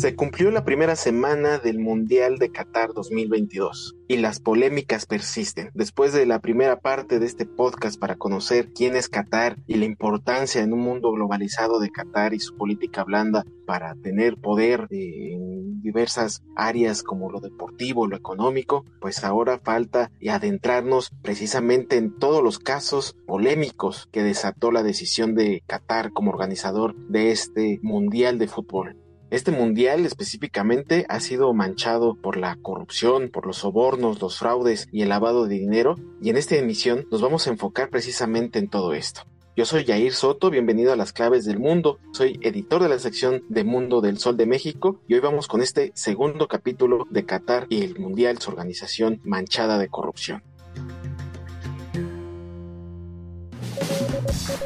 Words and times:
Se 0.00 0.16
cumplió 0.16 0.50
la 0.50 0.64
primera 0.64 0.96
semana 0.96 1.58
del 1.58 1.78
Mundial 1.78 2.38
de 2.38 2.50
Qatar 2.50 2.94
2022 2.94 3.96
y 4.08 4.16
las 4.16 4.40
polémicas 4.40 5.04
persisten. 5.04 5.68
Después 5.74 6.14
de 6.14 6.24
la 6.24 6.38
primera 6.38 6.80
parte 6.80 7.18
de 7.18 7.26
este 7.26 7.44
podcast 7.44 8.00
para 8.00 8.16
conocer 8.16 8.72
quién 8.72 8.96
es 8.96 9.10
Qatar 9.10 9.58
y 9.66 9.74
la 9.74 9.84
importancia 9.84 10.62
en 10.62 10.72
un 10.72 10.80
mundo 10.80 11.12
globalizado 11.12 11.80
de 11.80 11.90
Qatar 11.90 12.32
y 12.32 12.40
su 12.40 12.56
política 12.56 13.04
blanda 13.04 13.44
para 13.66 13.94
tener 13.94 14.38
poder 14.38 14.86
en 14.88 15.82
diversas 15.82 16.42
áreas 16.56 17.02
como 17.02 17.30
lo 17.30 17.40
deportivo, 17.40 18.06
lo 18.06 18.16
económico, 18.16 18.86
pues 19.02 19.22
ahora 19.22 19.60
falta 19.62 20.10
adentrarnos 20.26 21.10
precisamente 21.20 21.98
en 21.98 22.16
todos 22.18 22.42
los 22.42 22.58
casos 22.58 23.18
polémicos 23.26 24.08
que 24.10 24.22
desató 24.22 24.72
la 24.72 24.82
decisión 24.82 25.34
de 25.34 25.62
Qatar 25.66 26.14
como 26.14 26.30
organizador 26.30 26.96
de 26.96 27.32
este 27.32 27.80
Mundial 27.82 28.38
de 28.38 28.48
Fútbol. 28.48 28.96
Este 29.30 29.52
mundial 29.52 30.06
específicamente 30.06 31.06
ha 31.08 31.20
sido 31.20 31.54
manchado 31.54 32.16
por 32.16 32.36
la 32.36 32.56
corrupción, 32.56 33.30
por 33.30 33.46
los 33.46 33.58
sobornos, 33.58 34.20
los 34.20 34.40
fraudes 34.40 34.88
y 34.90 35.02
el 35.02 35.08
lavado 35.08 35.46
de 35.46 35.54
dinero 35.54 35.94
y 36.20 36.30
en 36.30 36.36
esta 36.36 36.56
emisión 36.56 37.06
nos 37.12 37.22
vamos 37.22 37.46
a 37.46 37.50
enfocar 37.50 37.90
precisamente 37.90 38.58
en 38.58 38.68
todo 38.68 38.92
esto. 38.92 39.22
Yo 39.56 39.66
soy 39.66 39.84
Jair 39.84 40.14
Soto, 40.14 40.50
bienvenido 40.50 40.92
a 40.92 40.96
las 40.96 41.12
claves 41.12 41.44
del 41.44 41.60
mundo, 41.60 42.00
soy 42.12 42.40
editor 42.42 42.82
de 42.82 42.88
la 42.88 42.98
sección 42.98 43.44
de 43.48 43.62
Mundo 43.62 44.00
del 44.00 44.18
Sol 44.18 44.36
de 44.36 44.46
México 44.46 45.00
y 45.06 45.14
hoy 45.14 45.20
vamos 45.20 45.46
con 45.46 45.62
este 45.62 45.92
segundo 45.94 46.48
capítulo 46.48 47.06
de 47.08 47.24
Qatar 47.24 47.66
y 47.68 47.82
el 47.82 48.00
Mundial, 48.00 48.38
su 48.38 48.50
organización 48.50 49.20
manchada 49.22 49.78
de 49.78 49.88
corrupción. 49.88 50.42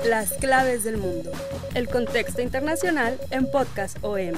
Las 0.07 0.33
claves 0.35 0.85
del 0.85 0.97
mundo. 0.97 1.31
El 1.75 1.89
contexto 1.89 2.43
internacional 2.43 3.19
en 3.31 3.51
Podcast 3.51 3.99
OM. 4.03 4.35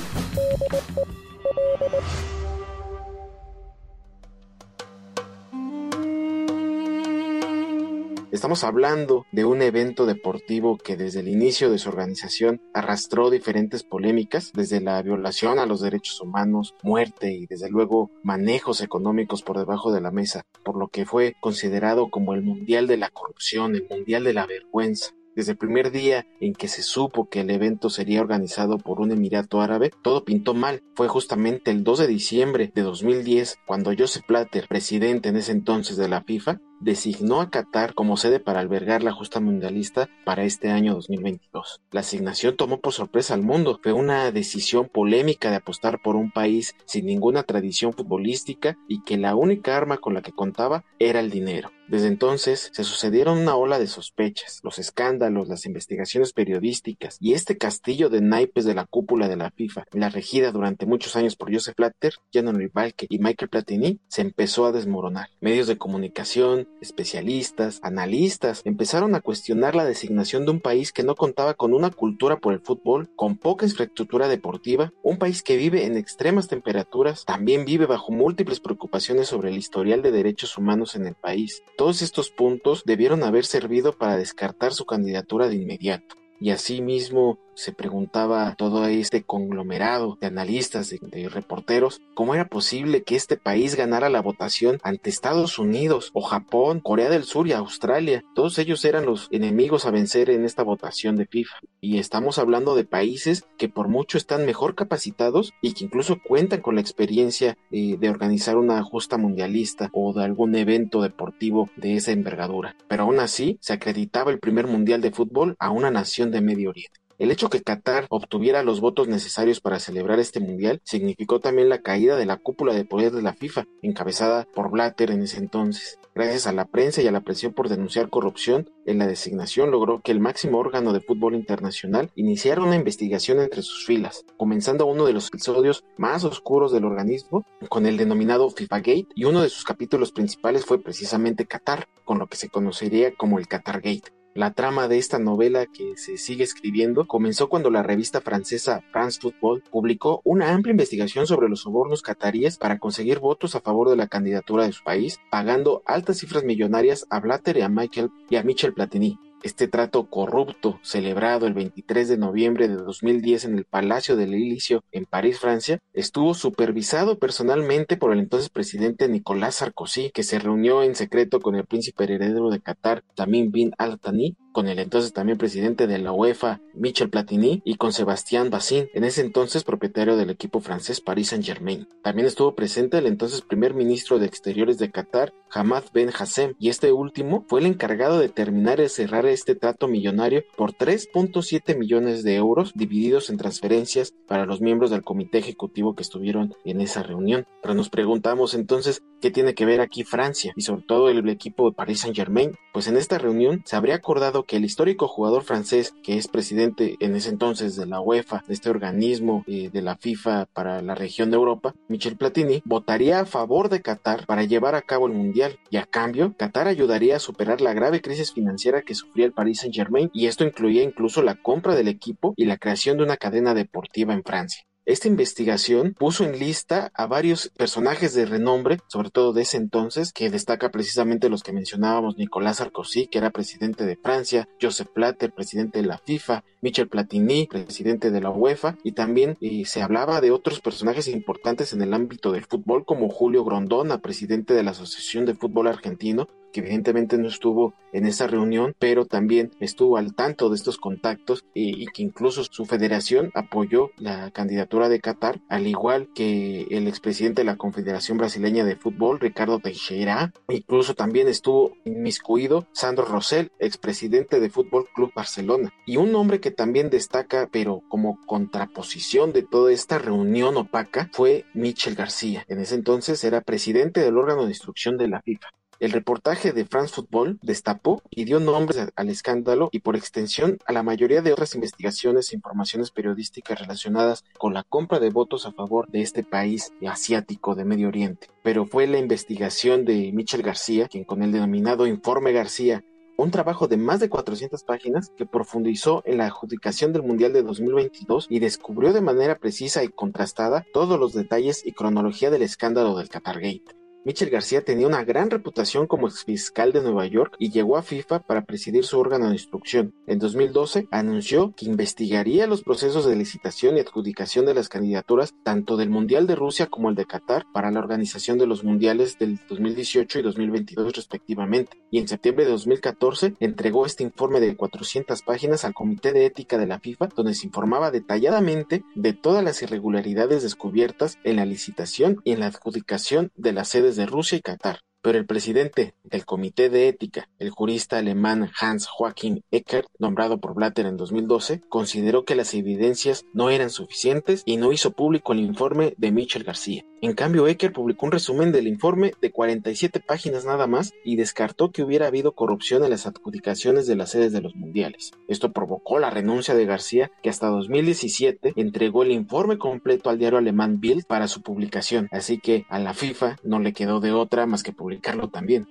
Estamos 8.33 8.65
hablando 8.65 9.25
de 9.31 9.45
un 9.45 9.63
evento 9.63 10.05
deportivo 10.05 10.79
que 10.79 10.97
desde 10.97 11.21
el 11.21 11.29
inicio 11.29 11.71
de 11.71 11.79
su 11.79 11.89
organización 11.89 12.61
arrastró 12.75 13.31
diferentes 13.31 13.85
polémicas, 13.85 14.51
desde 14.53 14.81
la 14.81 15.01
violación 15.01 15.61
a 15.61 15.67
los 15.67 15.81
derechos 15.81 16.21
humanos, 16.21 16.75
muerte 16.83 17.33
y 17.33 17.47
desde 17.47 17.71
luego 17.71 18.11
manejos 18.25 18.81
económicos 18.81 19.43
por 19.43 19.59
debajo 19.59 19.93
de 19.93 20.01
la 20.01 20.11
mesa, 20.11 20.45
por 20.65 20.77
lo 20.77 20.89
que 20.89 21.07
fue 21.07 21.37
considerado 21.41 22.11
como 22.11 22.35
el 22.35 22.43
Mundial 22.43 22.89
de 22.89 22.97
la 22.97 23.11
Corrupción, 23.11 23.77
el 23.77 23.87
Mundial 23.89 24.25
de 24.25 24.33
la 24.33 24.47
Vergüenza. 24.47 25.13
Desde 25.37 25.53
el 25.53 25.59
primer 25.59 25.93
día 25.93 26.27
en 26.41 26.55
que 26.55 26.67
se 26.67 26.83
supo 26.83 27.29
que 27.29 27.43
el 27.43 27.51
evento 27.51 27.91
sería 27.91 28.23
organizado 28.23 28.79
por 28.79 29.01
un 29.01 29.13
Emirato 29.13 29.61
Árabe, 29.61 29.93
todo 30.03 30.25
pintó 30.25 30.55
mal. 30.55 30.83
Fue 30.95 31.09
justamente 31.09 31.71
el 31.71 31.85
2 31.85 31.99
de 31.99 32.07
diciembre 32.07 32.73
de 32.75 32.81
2010 32.81 33.59
cuando 33.67 33.93
Joseph 33.97 34.25
Platter, 34.27 34.67
presidente 34.67 35.29
en 35.29 35.37
ese 35.37 35.53
entonces 35.53 35.99
de 35.99 36.09
la 36.09 36.23
FIFA, 36.23 36.63
designó 36.81 37.41
a 37.41 37.51
Qatar 37.51 37.95
como 37.95 38.17
sede 38.17 38.41
para 38.41 38.61
albergar 38.61 39.03
la 39.03 39.13
justa 39.13 39.41
mundialista 39.41 40.09
para 40.25 40.45
este 40.45 40.71
año 40.71 40.95
2022. 40.95 41.81
La 41.91 42.01
asignación 42.01 42.57
tomó 42.57 42.81
por 42.81 42.93
sorpresa 42.93 43.35
al 43.35 43.43
mundo. 43.43 43.81
Fue 43.83 43.93
una 43.93 44.31
decisión 44.31 44.89
polémica 44.89 45.51
de 45.51 45.57
apostar 45.57 46.01
por 46.03 46.17
un 46.17 46.31
país 46.31 46.75
sin 46.85 47.07
ninguna 47.07 47.43
tradición 47.43 47.93
futbolística 47.93 48.77
y 48.89 49.03
que 49.03 49.17
la 49.17 49.35
única 49.35 49.77
arma 49.77 49.99
con 49.99 50.15
la 50.15 50.23
que 50.23 50.33
contaba 50.33 50.85
era 50.99 51.21
el 51.21 51.31
dinero. 51.31 51.71
Desde 51.89 52.09
entonces 52.09 52.71
se 52.73 52.83
sucedieron 52.83 53.39
una 53.39 53.55
ola 53.55 53.79
de 53.79 53.87
sospechas, 53.87 54.59
los 54.65 54.81
escándalos, 54.81 55.47
las 55.47 55.67
investigaciones 55.67 56.33
periodísticas 56.33 57.17
y 57.21 57.35
este 57.35 57.59
castillo 57.59 58.09
de 58.09 58.21
naipes 58.21 58.65
de 58.65 58.75
la 58.75 58.87
cúpula 58.87 59.29
de 59.29 59.37
la 59.37 59.53
FIFA, 59.53 59.85
la 59.93 60.09
regida 60.09 60.51
durante 60.51 60.85
muchos 60.85 61.15
años 61.15 61.37
por 61.37 61.53
Joseph 61.53 61.77
Blatter, 61.77 62.15
Jan 62.33 62.53
Rivalke 62.57 63.07
y 63.09 63.21
Michael 63.21 63.51
Platini, 63.51 64.01
se 64.09 64.23
empezó 64.23 64.67
a 64.67 64.73
desmoronar. 64.73 65.29
Medios 65.41 65.69
de 65.69 65.79
comunicación, 65.79 66.66
especialistas, 66.81 67.81
analistas 67.83 68.63
empezaron 68.65 69.15
a 69.15 69.21
cuestionar 69.21 69.75
la 69.75 69.85
designación 69.85 70.45
de 70.45 70.51
un 70.53 70.61
país 70.61 70.93
que 70.93 71.03
no 71.03 71.15
contaba 71.15 71.55
con 71.55 71.73
una 71.73 71.91
cultura 71.91 72.39
por 72.39 72.53
el 72.53 72.61
fútbol, 72.61 73.09
con 73.17 73.37
poca 73.37 73.67
infraestructura 73.67 74.29
deportiva, 74.29 74.93
un 75.03 75.19
país 75.19 75.43
que 75.43 75.57
vive 75.57 75.85
en 75.85 75.97
extremas 75.97 76.49
temperaturas, 76.49 77.25
también 77.25 77.65
vive 77.65 77.87
bajo 77.87 78.13
múltiples 78.13 78.61
preocupaciones 78.61 79.29
sobre 79.29 79.51
el 79.51 79.57
historial 79.57 80.03
de 80.03 80.13
derechos 80.13 80.59
humanos 80.59 80.95
en 80.95 81.07
el 81.07 81.15
país. 81.15 81.63
Todos 81.77 82.03
estos 82.03 82.31
puntos 82.31 82.83
debieron 82.85 83.23
haber 83.23 83.45
servido 83.45 83.93
para 83.93 84.17
descartar 84.17 84.73
su 84.73 84.85
candidatura 84.85 85.49
de 85.49 85.57
inmediato. 85.57 86.17
Y 86.39 86.51
asimismo 86.51 87.39
se 87.57 87.73
preguntaba 87.73 88.55
todo 88.57 88.87
este 88.87 89.25
conglomerado 89.25 90.19
de 90.21 90.27
analistas, 90.29 90.91
de, 90.91 91.29
reporteros, 91.29 92.01
cómo 92.15 92.35
era 92.35 92.47
posible 92.47 93.03
que 93.03 93.17
este 93.17 93.37
país 93.37 93.75
ganara 93.75 94.11
la 94.11 94.23
votación 94.23 94.79
ante 94.83 95.11
Estados 95.11 95.59
Unidos 95.59 96.11
o 96.13 96.21
Japón, 96.21 96.81
Corea 96.81 97.09
del 97.09 97.25
Sur 97.25 97.49
y 97.49 97.53
Australia. 97.53 98.23
Todos 98.35 98.59
ellos 98.59 98.85
eran 98.85 99.07
los 99.07 99.29
enemigos 99.31 99.87
a 99.87 99.91
vencer 99.91 100.31
en 100.31 100.45
esta 100.45 100.63
votación 100.63 101.17
de 101.17 101.27
FIFA. 101.27 101.57
Y 101.81 101.99
estamos 101.99 102.39
hablando 102.39 102.75
de 102.77 102.85
países 102.85 103.47
que 103.57 103.69
por 103.69 103.89
mucho 103.89 104.19
están 104.19 104.45
mejor 104.45 104.75
capacitados 104.75 105.55
y 105.63 105.73
que 105.73 105.85
incluso 105.85 106.21
cuentan 106.23 106.61
con 106.61 106.75
la 106.75 106.83
experiencia 106.83 107.57
eh, 107.71 107.97
de 107.99 108.11
organizar 108.11 108.57
una 108.57 108.83
justa 108.83 109.17
mundialista 109.17 109.91
o 109.93 110.13
de 110.13 110.25
algún 110.25 110.55
evento 110.55 111.01
deportivo 111.01 111.71
de 111.77 111.97
esa 111.97 112.13
envergadura. 112.13 112.77
Pero 112.89 113.05
aún 113.05 113.19
así 113.19 113.59
se 113.61 113.73
acreditaba 113.73 114.31
el 114.31 114.41
primer 114.41 114.67
mundial 114.67 115.01
de 115.01 115.13
fútbol 115.13 115.57
a 115.59 115.71
una 115.71 115.91
nación 115.91 116.31
de 116.31 116.43
Medio 116.43 116.71
Oriente. 116.71 117.06
El 117.19 117.31
hecho 117.31 117.49
que 117.49 117.63
Qatar 117.63 118.07
obtuviera 118.11 118.63
los 118.63 118.81
votos 118.81 119.09
necesarios 119.09 119.61
para 119.61 119.81
celebrar 119.81 120.21
este 120.21 120.39
mundial 120.39 120.83
significó 120.85 121.41
también 121.41 121.71
la 121.71 121.81
caída 121.81 122.17
de 122.17 122.27
la 122.27 122.37
cúpula 122.37 122.75
de 122.75 122.85
poder 122.85 123.13
de 123.13 123.23
la 123.23 123.33
FIFA, 123.33 123.65
encabezada 123.81 124.47
por 124.55 124.71
Blatter 124.71 125.11
en 125.11 125.23
ese 125.23 125.39
entonces. 125.39 125.99
Gracias 126.15 126.47
a 126.47 126.53
la 126.53 126.67
prensa 126.67 127.01
y 127.01 127.07
a 127.07 127.13
la 127.13 127.23
presión 127.23 127.55
por 127.55 127.71
denunciar 127.71 128.11
corrupción 128.11 128.71
en 128.85 128.99
la 128.99 129.07
designación 129.07 129.71
logró 129.71 130.01
que 130.03 130.13
el 130.13 130.21
máximo 130.21 130.59
órgano 130.59 130.93
de 130.93 131.01
fútbol 131.01 131.35
internacional 131.35 132.11
iniciara 132.17 132.63
una 132.63 132.77
investigación 132.77 133.41
entre 133.41 133.63
sus 133.63 133.87
filas, 133.87 134.25
comenzando 134.37 134.87
uno 134.87 135.07
de 135.07 135.15
los 135.15 135.29
episodios 135.29 135.85
más 135.97 136.25
oscuros 136.25 136.71
del 136.73 136.85
organismo 136.85 137.45
con 137.69 137.87
el 137.87 137.97
denominado 137.97 138.51
FIFA 138.51 138.79
Gate 138.79 139.09
y 139.15 139.25
uno 139.25 139.43
de 139.43 139.49
sus 139.49 139.65
capítulos 139.65 140.13
principales 140.13 140.67
fue 140.67 140.83
precisamente 140.83 141.47
Qatar, 141.47 141.89
con 142.05 142.19
lo 142.19 142.27
que 142.27 142.37
se 142.37 142.49
conocería 142.49 143.15
como 143.15 143.39
el 143.39 143.49
Qatar 143.49 143.81
Gate. 143.81 144.13
La 144.37 144.53
trama 144.53 144.87
de 144.87 144.99
esta 144.99 145.19
novela 145.19 145.65
que 145.65 145.97
se 145.97 146.19
sigue 146.19 146.45
escribiendo 146.45 147.07
comenzó 147.07 147.49
cuando 147.49 147.71
la 147.71 147.83
revista 147.83 148.21
francesa 148.21 148.83
France 148.93 149.19
Football 149.19 149.65
publicó 149.71 150.21
una 150.25 150.53
amplia 150.53 150.73
investigación 150.73 151.27
sobre 151.27 151.49
los 151.49 151.63
sobornos 151.63 152.03
cataríes 152.03 152.59
para 152.59 152.79
conseguir 152.79 153.19
votos 153.19 153.55
a 153.55 153.63
favor 153.63 153.89
de 153.89 153.97
la 153.97 154.09
candidatura 154.09 154.67
de 154.67 154.73
su 154.73 154.85
país, 154.85 155.19
pagando 155.31 155.83
altas 155.87 156.19
cifras 156.19 156.45
millonarias 156.45 157.07
a 157.09 157.19
Blatter 157.19 157.57
y 157.57 157.63
a 157.63 157.71
Michael 157.71 158.11
y 158.29 158.37
a 158.37 158.43
Michel 158.43 158.75
Platini. 158.75 159.19
Este 159.43 159.69
trato 159.69 160.07
corrupto, 160.09 160.81
celebrado 160.83 161.47
el 161.47 161.55
23 161.55 162.09
de 162.09 162.17
noviembre 162.17 162.69
de 162.69 162.77
2010 162.77 163.45
en 163.45 163.59
el 163.59 163.65
Palacio 163.65 164.17
del 164.17 164.35
Elíseo 164.35 164.83
en 164.93 165.05
París, 165.05 165.39
Francia, 165.39 165.79
estuvo 165.93 166.35
supervisado 166.35 167.19
personalmente 167.19 167.97
por 167.97 168.13
el 168.13 168.19
entonces 168.19 168.49
presidente 168.49 169.09
Nicolás 169.09 169.57
Sarkozy, 169.57 170.11
que 170.11 170.23
se 170.23 170.39
reunió 170.39 170.83
en 170.83 170.95
secreto 170.95 171.41
con 171.41 171.55
el 171.55 171.67
príncipe 171.67 172.05
heredero 172.05 172.51
de 172.51 172.61
Qatar, 172.61 173.05
Tamim 173.15 173.53
bin 173.53 173.73
al-Thani, 173.79 174.37
con 174.57 174.69
el 174.69 174.79
entonces 174.79 175.13
también 175.13 175.37
presidente 175.37 175.87
de 175.87 175.99
la 175.99 176.13
UEFA, 176.13 176.63
Michel 176.73 177.11
Platini, 177.11 177.61
y 177.63 177.75
con 177.75 177.93
Sebastián 177.93 178.49
Bassin, 178.49 178.89
en 178.95 179.05
ese 179.05 179.21
entonces 179.21 179.65
propietario 179.65 180.17
del 180.17 180.31
equipo 180.31 180.61
francés 180.61 181.03
Paris 181.03 181.29
Saint-Germain. 181.29 181.87
También 182.03 182.27
estuvo 182.27 182.55
presente 182.55 182.97
el 182.97 183.07
entonces 183.07 183.43
primer 183.43 183.75
ministro 183.75 184.19
de 184.19 184.25
Exteriores 184.25 184.79
de 184.79 184.91
Qatar, 184.91 185.35
Hamad 185.51 185.85
Ben 185.93 186.09
Hassem, 186.09 186.55
y 186.59 186.71
este 186.71 186.91
último 186.91 187.45
fue 187.49 187.61
el 187.61 187.67
encargado 187.67 188.19
de 188.19 188.31
terminar 188.31 188.81
y 188.81 188.89
cerrar 188.89 189.27
este 189.27 189.57
trato 189.57 189.89
millonario 189.89 190.43
por 190.57 190.73
3.7 190.73 191.77
millones 191.77 192.23
de 192.23 192.37
euros 192.37 192.73
divididos 192.75 193.29
en 193.29 193.37
transferencias 193.37 194.15
para 194.27 194.47
los 194.47 194.63
miembros 194.63 194.91
del 194.91 195.05
comité 195.05 195.37
ejecutivo 195.37 195.95
que 195.95 196.03
estuvieron 196.03 196.55
en 196.65 196.81
esa 196.81 197.03
reunión. 197.03 197.45
Pero 197.61 197.75
nos 197.75 197.91
preguntamos 197.91 198.55
entonces 198.55 199.03
qué 199.21 199.31
tiene 199.31 199.55
que 199.55 199.67
ver 199.67 199.83
aquí 199.83 200.03
Francia 200.03 200.55
y 200.57 200.63
sobre 200.63 200.83
todo 200.83 201.11
el 201.11 201.29
equipo 201.29 201.69
de 201.69 201.77
Paris 201.77 202.01
Saint-Germain. 202.01 202.53
Pues 202.73 202.87
en 202.87 202.97
esta 202.97 203.19
reunión 203.19 203.63
se 203.67 203.77
habría 203.77 203.97
acordado 203.97 204.46
que 204.47 204.57
el 204.57 204.65
histórico 204.65 205.09
jugador 205.09 205.43
francés, 205.43 205.95
que 206.03 206.17
es 206.17 206.29
presidente 206.29 206.97
en 207.01 207.17
ese 207.17 207.31
entonces 207.31 207.77
de 207.77 207.87
la 207.87 208.01
UEFA, 208.01 208.45
de 208.47 208.55
este 208.55 208.71
organismo 208.71 209.45
eh, 209.47 209.71
de 209.73 209.83
la 209.83 209.97
FIFA 209.97 210.47
para 210.47 210.83
la 210.83 210.95
región 210.95 211.31
de 211.31 211.37
Europa, 211.37 211.75
Michel 211.89 212.17
Platini, 212.17 212.63
votaría 212.65 213.21
a 213.21 213.27
favor 213.27 213.69
de 213.69 213.83
Qatar 213.83 214.27
para 214.27 214.45
llevar 214.45 214.75
a 214.75 214.83
cabo 214.83 215.07
el 215.07 215.13
Mundial 215.13 215.59
y 215.71 215.77
a 215.77 215.85
cambio, 215.85 216.35
Qatar 216.37 216.69
ayudaría 216.69 217.17
a 217.17 217.21
superar 217.21 217.61
la 217.61 217.75
grave 217.75 218.01
crisis 218.01 218.33
financiera 218.33 218.83
que 218.83 218.95
sufría 218.95 219.27
el 219.27 219.33
Paris 219.33 219.61
Saint-Germain 219.61 220.11
y 220.13 220.27
esto 220.27 220.45
incluía 220.45 220.83
incluso 220.83 221.23
la 221.23 221.35
compra 221.35 221.75
del 221.75 221.89
equipo 221.89 222.35
y 222.37 222.45
la 222.45 222.57
creación 222.57 222.97
de 222.97 223.05
una 223.05 223.17
cadena 223.17 223.55
deportiva 223.55 224.15
en 224.15 224.23
Francia. 224.23 224.65
Esta 224.87 225.09
investigación 225.09 225.95
puso 225.99 226.23
en 226.23 226.39
lista 226.39 226.93
a 226.95 227.09
varios 227.09 227.49
personajes 227.49 228.15
de 228.15 228.25
renombre, 228.25 228.79
sobre 228.87 229.11
todo 229.11 229.33
de 229.33 229.43
ese 229.43 229.57
entonces, 229.57 230.13
que 230.13 230.31
destaca 230.31 230.71
precisamente 230.71 231.29
los 231.29 231.43
que 231.43 231.53
mencionábamos, 231.53 232.17
Nicolás 232.17 232.59
Sarkozy, 232.59 233.09
que 233.09 233.19
era 233.19 233.31
presidente 233.31 233.85
de 233.85 233.97
Francia, 233.97 234.49
Joseph 234.63 234.87
Platter, 234.95 235.33
presidente 235.33 235.81
de 235.81 235.89
la 235.89 235.99
FIFA, 235.99 236.45
Michel 236.67 236.89
Platini, 236.89 237.47
presidente 237.47 238.11
de 238.11 238.21
la 238.21 238.31
UEFA, 238.31 238.77
y 238.83 238.91
también 238.91 239.37
eh, 239.41 239.65
se 239.67 239.83
hablaba 239.83 240.21
de 240.21 240.33
otros 240.33 240.61
personajes 240.61 241.07
importantes 241.07 241.73
en 241.73 241.81
el 241.81 241.95
ámbito 241.95 242.33
del 242.33 242.45
fútbol, 242.45 242.85
como 242.85 243.09
Julio 243.09 243.45
Grondona, 243.45 243.99
presidente 243.99 244.53
de 244.53 244.65
la 244.65 244.73
Asociación 244.73 245.27
de 245.27 245.35
Fútbol 245.35 245.69
Argentino, 245.69 246.27
que 246.57 246.61
evidentemente 246.61 247.19
no 247.19 247.29
estuvo 247.29 247.75
en 247.93 248.07
esa 248.07 248.27
reunión, 248.27 248.75
pero 248.79 249.05
también 249.05 249.51
estuvo 249.61 249.99
al 249.99 250.15
tanto 250.15 250.49
de 250.49 250.57
estos 250.57 250.79
contactos 250.79 251.45
y, 251.53 251.83
y, 251.83 251.87
que 251.87 252.03
incluso 252.03 252.45
su 252.45 252.65
federación 252.65 253.31
apoyó 253.35 253.91
la 253.99 254.31
candidatura 254.31 254.89
de 254.89 255.01
Qatar, 255.01 255.41
al 255.49 255.67
igual 255.67 256.09
que 256.15 256.67
el 256.71 256.89
expresidente 256.89 257.43
de 257.43 257.47
la 257.47 257.57
Confederación 257.57 258.17
Brasileña 258.17 258.65
de 258.65 258.77
Fútbol, 258.77 259.21
Ricardo 259.21 259.59
Teixeira. 259.59 260.33
Incluso 260.49 260.95
también 260.95 261.29
estuvo 261.29 261.77
inmiscuido 261.85 262.67
Sandro 262.73 263.05
Rosell, 263.05 263.53
expresidente 263.59 264.41
de 264.41 264.51
Fútbol 264.51 264.87
Club 264.95 265.13
Barcelona. 265.15 265.73
Y 265.85 265.99
un 265.99 266.15
hombre 266.15 266.41
que 266.41 266.51
también 266.57 266.91
destaca, 266.91 267.49
pero 267.53 267.83
como 267.89 268.19
contraposición 268.27 269.33
de 269.33 269.43
toda 269.43 269.73
esta 269.73 269.99
reunión 269.99 270.57
opaca, 270.57 271.11
fue 271.13 271.45
Michel 271.55 271.95
García. 271.95 272.45
En 272.49 272.61
ese 272.61 272.75
entonces 272.75 273.23
era 273.23 273.41
presidente 273.41 274.01
del 274.01 274.19
órgano 274.19 274.43
de 274.43 274.51
instrucción 274.51 274.97
de 274.97 275.09
la 275.09 275.23
FIFA. 275.23 275.49
El 275.79 275.93
reportaje 275.93 276.53
de 276.53 276.65
France 276.65 276.95
Football 276.95 277.39
destapó 277.43 278.03
y 278.09 278.25
dio 278.25 278.41
nombre 278.41 278.89
al 278.97 279.11
escándalo 279.11 279.69
y 279.73 279.81
por 279.81 279.95
extensión 279.95 280.59
a 280.65 280.73
la 280.73 280.83
mayoría 280.83 281.21
de 281.21 281.33
otras 281.33 281.55
investigaciones 281.55 282.33
e 282.33 282.37
informaciones 282.37 282.91
periodísticas 282.91 283.61
relacionadas 283.61 284.25
con 284.39 284.55
la 284.55 284.63
compra 284.63 285.01
de 285.01 285.11
votos 285.11 285.45
a 285.45 285.53
favor 285.53 285.87
de 285.89 286.01
este 286.01 286.25
país 286.25 286.73
asiático 286.89 287.55
de 287.55 287.67
Medio 287.67 287.89
Oriente. 287.89 288.29
Pero 288.43 288.65
fue 288.65 288.87
la 288.87 288.99
investigación 288.99 289.85
de 289.85 290.13
Michel 290.15 290.41
García, 290.41 290.89
quien 290.89 291.05
con 291.05 291.23
el 291.23 291.31
denominado 291.31 291.87
Informe 291.87 292.33
García 292.33 292.83
un 293.17 293.31
trabajo 293.31 293.67
de 293.69 293.77
más 293.77 294.01
de 294.01 294.09
400 294.09 294.63
páginas 294.65 295.11
que 295.17 295.27
profundizó 295.27 296.03
en 296.05 296.19
la 296.19 296.27
adjudicación 296.27 296.93
del 296.93 297.03
Mundial 297.03 297.33
de 297.33 297.43
2022 297.43 298.27
y 298.29 298.41
descubrió 298.41 298.93
de 298.93 299.01
manera 299.01 299.39
precisa 299.39 299.83
y 299.83 299.89
contrastada 299.89 300.67
todos 300.73 300.99
los 301.01 301.13
detalles 301.13 301.65
y 301.65 301.73
cronología 301.73 302.31
del 302.31 302.43
escándalo 302.43 302.97
del 302.97 303.09
Qatargate. 303.09 303.86
Michel 304.07 304.31
García 304.31 304.63
tenía 304.63 304.87
una 304.87 305.03
gran 305.03 305.31
reputación 305.31 305.89
como 305.89 306.07
exfiscal 306.07 306.73
de 306.73 306.81
Nueva 306.81 307.09
York 307.09 307.35
y 307.41 307.51
llegó 307.51 307.77
a 307.77 307.83
FIFA 307.83 308.21
para 308.21 308.45
presidir 308.45 308.85
su 308.85 309.01
órgano 309.01 309.27
de 309.27 309.33
instrucción. 309.33 309.95
En 310.07 310.21
2012 310.21 310.87
anunció 310.93 311.53
que 311.57 311.67
investigaría 311.67 312.47
los 312.47 312.63
procesos 312.63 313.05
de 313.05 313.17
licitación 313.17 313.77
y 313.77 313.81
adjudicación 313.81 314.47
de 314.47 314.55
las 314.55 314.69
candidaturas 314.69 315.35
tanto 315.43 315.77
del 315.77 315.91
Mundial 315.91 316.29
de 316.29 316.37
Rusia 316.37 316.67
como 316.67 316.89
el 316.89 316.95
de 316.95 317.05
Qatar 317.05 317.47
para 317.53 317.73
la 317.73 317.81
organización 317.81 318.39
de 318.39 318.47
los 318.47 318.63
Mundiales 318.63 319.19
del 319.19 319.41
2018 319.49 320.21
y 320.21 320.23
2022 320.23 320.93
respectivamente. 320.93 321.77
Y 321.91 321.99
en 321.99 322.07
septiembre 322.07 322.45
de 322.45 322.53
2014 322.53 323.35
entregó 323.41 323.87
este 323.87 324.05
informe 324.05 324.39
de 324.39 324.55
400 324.55 325.21
páginas 325.23 325.65
al 325.65 325.75
Comité 325.75 326.13
de 326.13 326.27
Ética 326.27 326.59
de 326.59 326.69
la 326.69 326.79
FIFA 326.79 327.09
donde 327.17 327.35
se 327.35 327.47
informaba 327.47 327.91
detalladamente 327.91 328.85
de 328.95 329.15
todas 329.15 329.43
las 329.43 329.61
irregularidades 329.63 330.45
descubiertas 330.45 331.19
en 331.25 331.35
la 331.35 331.45
licitación 331.45 332.21
y 332.23 332.31
en 332.31 332.39
la 332.39 332.47
adjudicación 332.47 333.33
de 333.35 333.53
las 333.53 333.71
sedes 333.71 333.96
de 333.97 334.07
Rusia 334.07 334.39
y 334.39 334.43
Qatar. 334.43 334.81
Pero 335.07 335.19
el 335.19 335.27
presidente 335.27 335.95
del 336.03 336.25
Comité 336.25 336.69
de 336.69 336.89
Ética, 336.89 337.29
el 337.39 337.51
jurista 337.51 337.99
alemán 337.99 338.51
Hans 338.61 338.89
Joachim 338.89 339.39
Eckert, 339.53 339.87
nombrado 340.01 340.41
por 340.41 340.55
Blatter 340.55 340.85
en 340.85 340.97
2012, 340.97 341.63
consideró 341.69 342.25
que 342.25 342.35
las 342.35 342.55
evidencias 342.55 343.25
no 343.33 343.51
eran 343.51 343.71
suficientes 343.71 344.43
y 344.47 344.57
no 344.57 344.73
hizo 344.73 344.91
público 344.91 345.33
el 345.33 345.39
informe 345.39 345.95
de 345.97 346.11
Michel 346.11 346.43
García. 346.43 346.85
En 347.03 347.13
cambio, 347.13 347.47
Eckert 347.47 347.75
publicó 347.75 348.07
un 348.07 348.13
resumen 348.13 348.51
del 348.51 348.67
informe 348.67 349.13
de 349.21 349.31
47 349.31 350.01
páginas 350.01 350.45
nada 350.45 350.67
más 350.67 350.93
y 351.05 351.15
descartó 351.15 351.71
que 351.71 351.85
hubiera 351.85 352.07
habido 352.07 352.33
corrupción 352.33 352.83
en 352.83 352.91
las 352.91 353.07
adjudicaciones 353.07 353.87
de 353.87 353.95
las 353.95 354.11
sedes 354.11 354.33
de 354.33 354.41
los 354.41 354.57
mundiales. 354.57 355.13
Esto 355.29 355.53
provocó 355.53 356.01
la 356.01 356.11
renuncia 356.11 356.55
de 356.55 356.65
García, 356.65 357.13
que 357.23 357.31
hasta 357.31 357.49
2017 357.49 358.55
entregó 358.57 359.05
el 359.05 359.13
informe 359.13 359.59
completo 359.59 360.11
al 360.11 360.19
diario 360.19 360.39
alemán 360.39 360.81
Bild 360.81 361.05
para 361.05 361.29
su 361.29 361.43
publicación, 361.43 362.09
así 362.11 362.41
que 362.41 362.65
a 362.71 362.81
la 362.81 362.95
FIFA 362.95 363.37
no 363.45 363.61
le 363.61 363.75
quedó 363.75 364.01
de 364.01 364.13
otra 364.13 364.47
más 364.47 364.63
que 364.63 364.73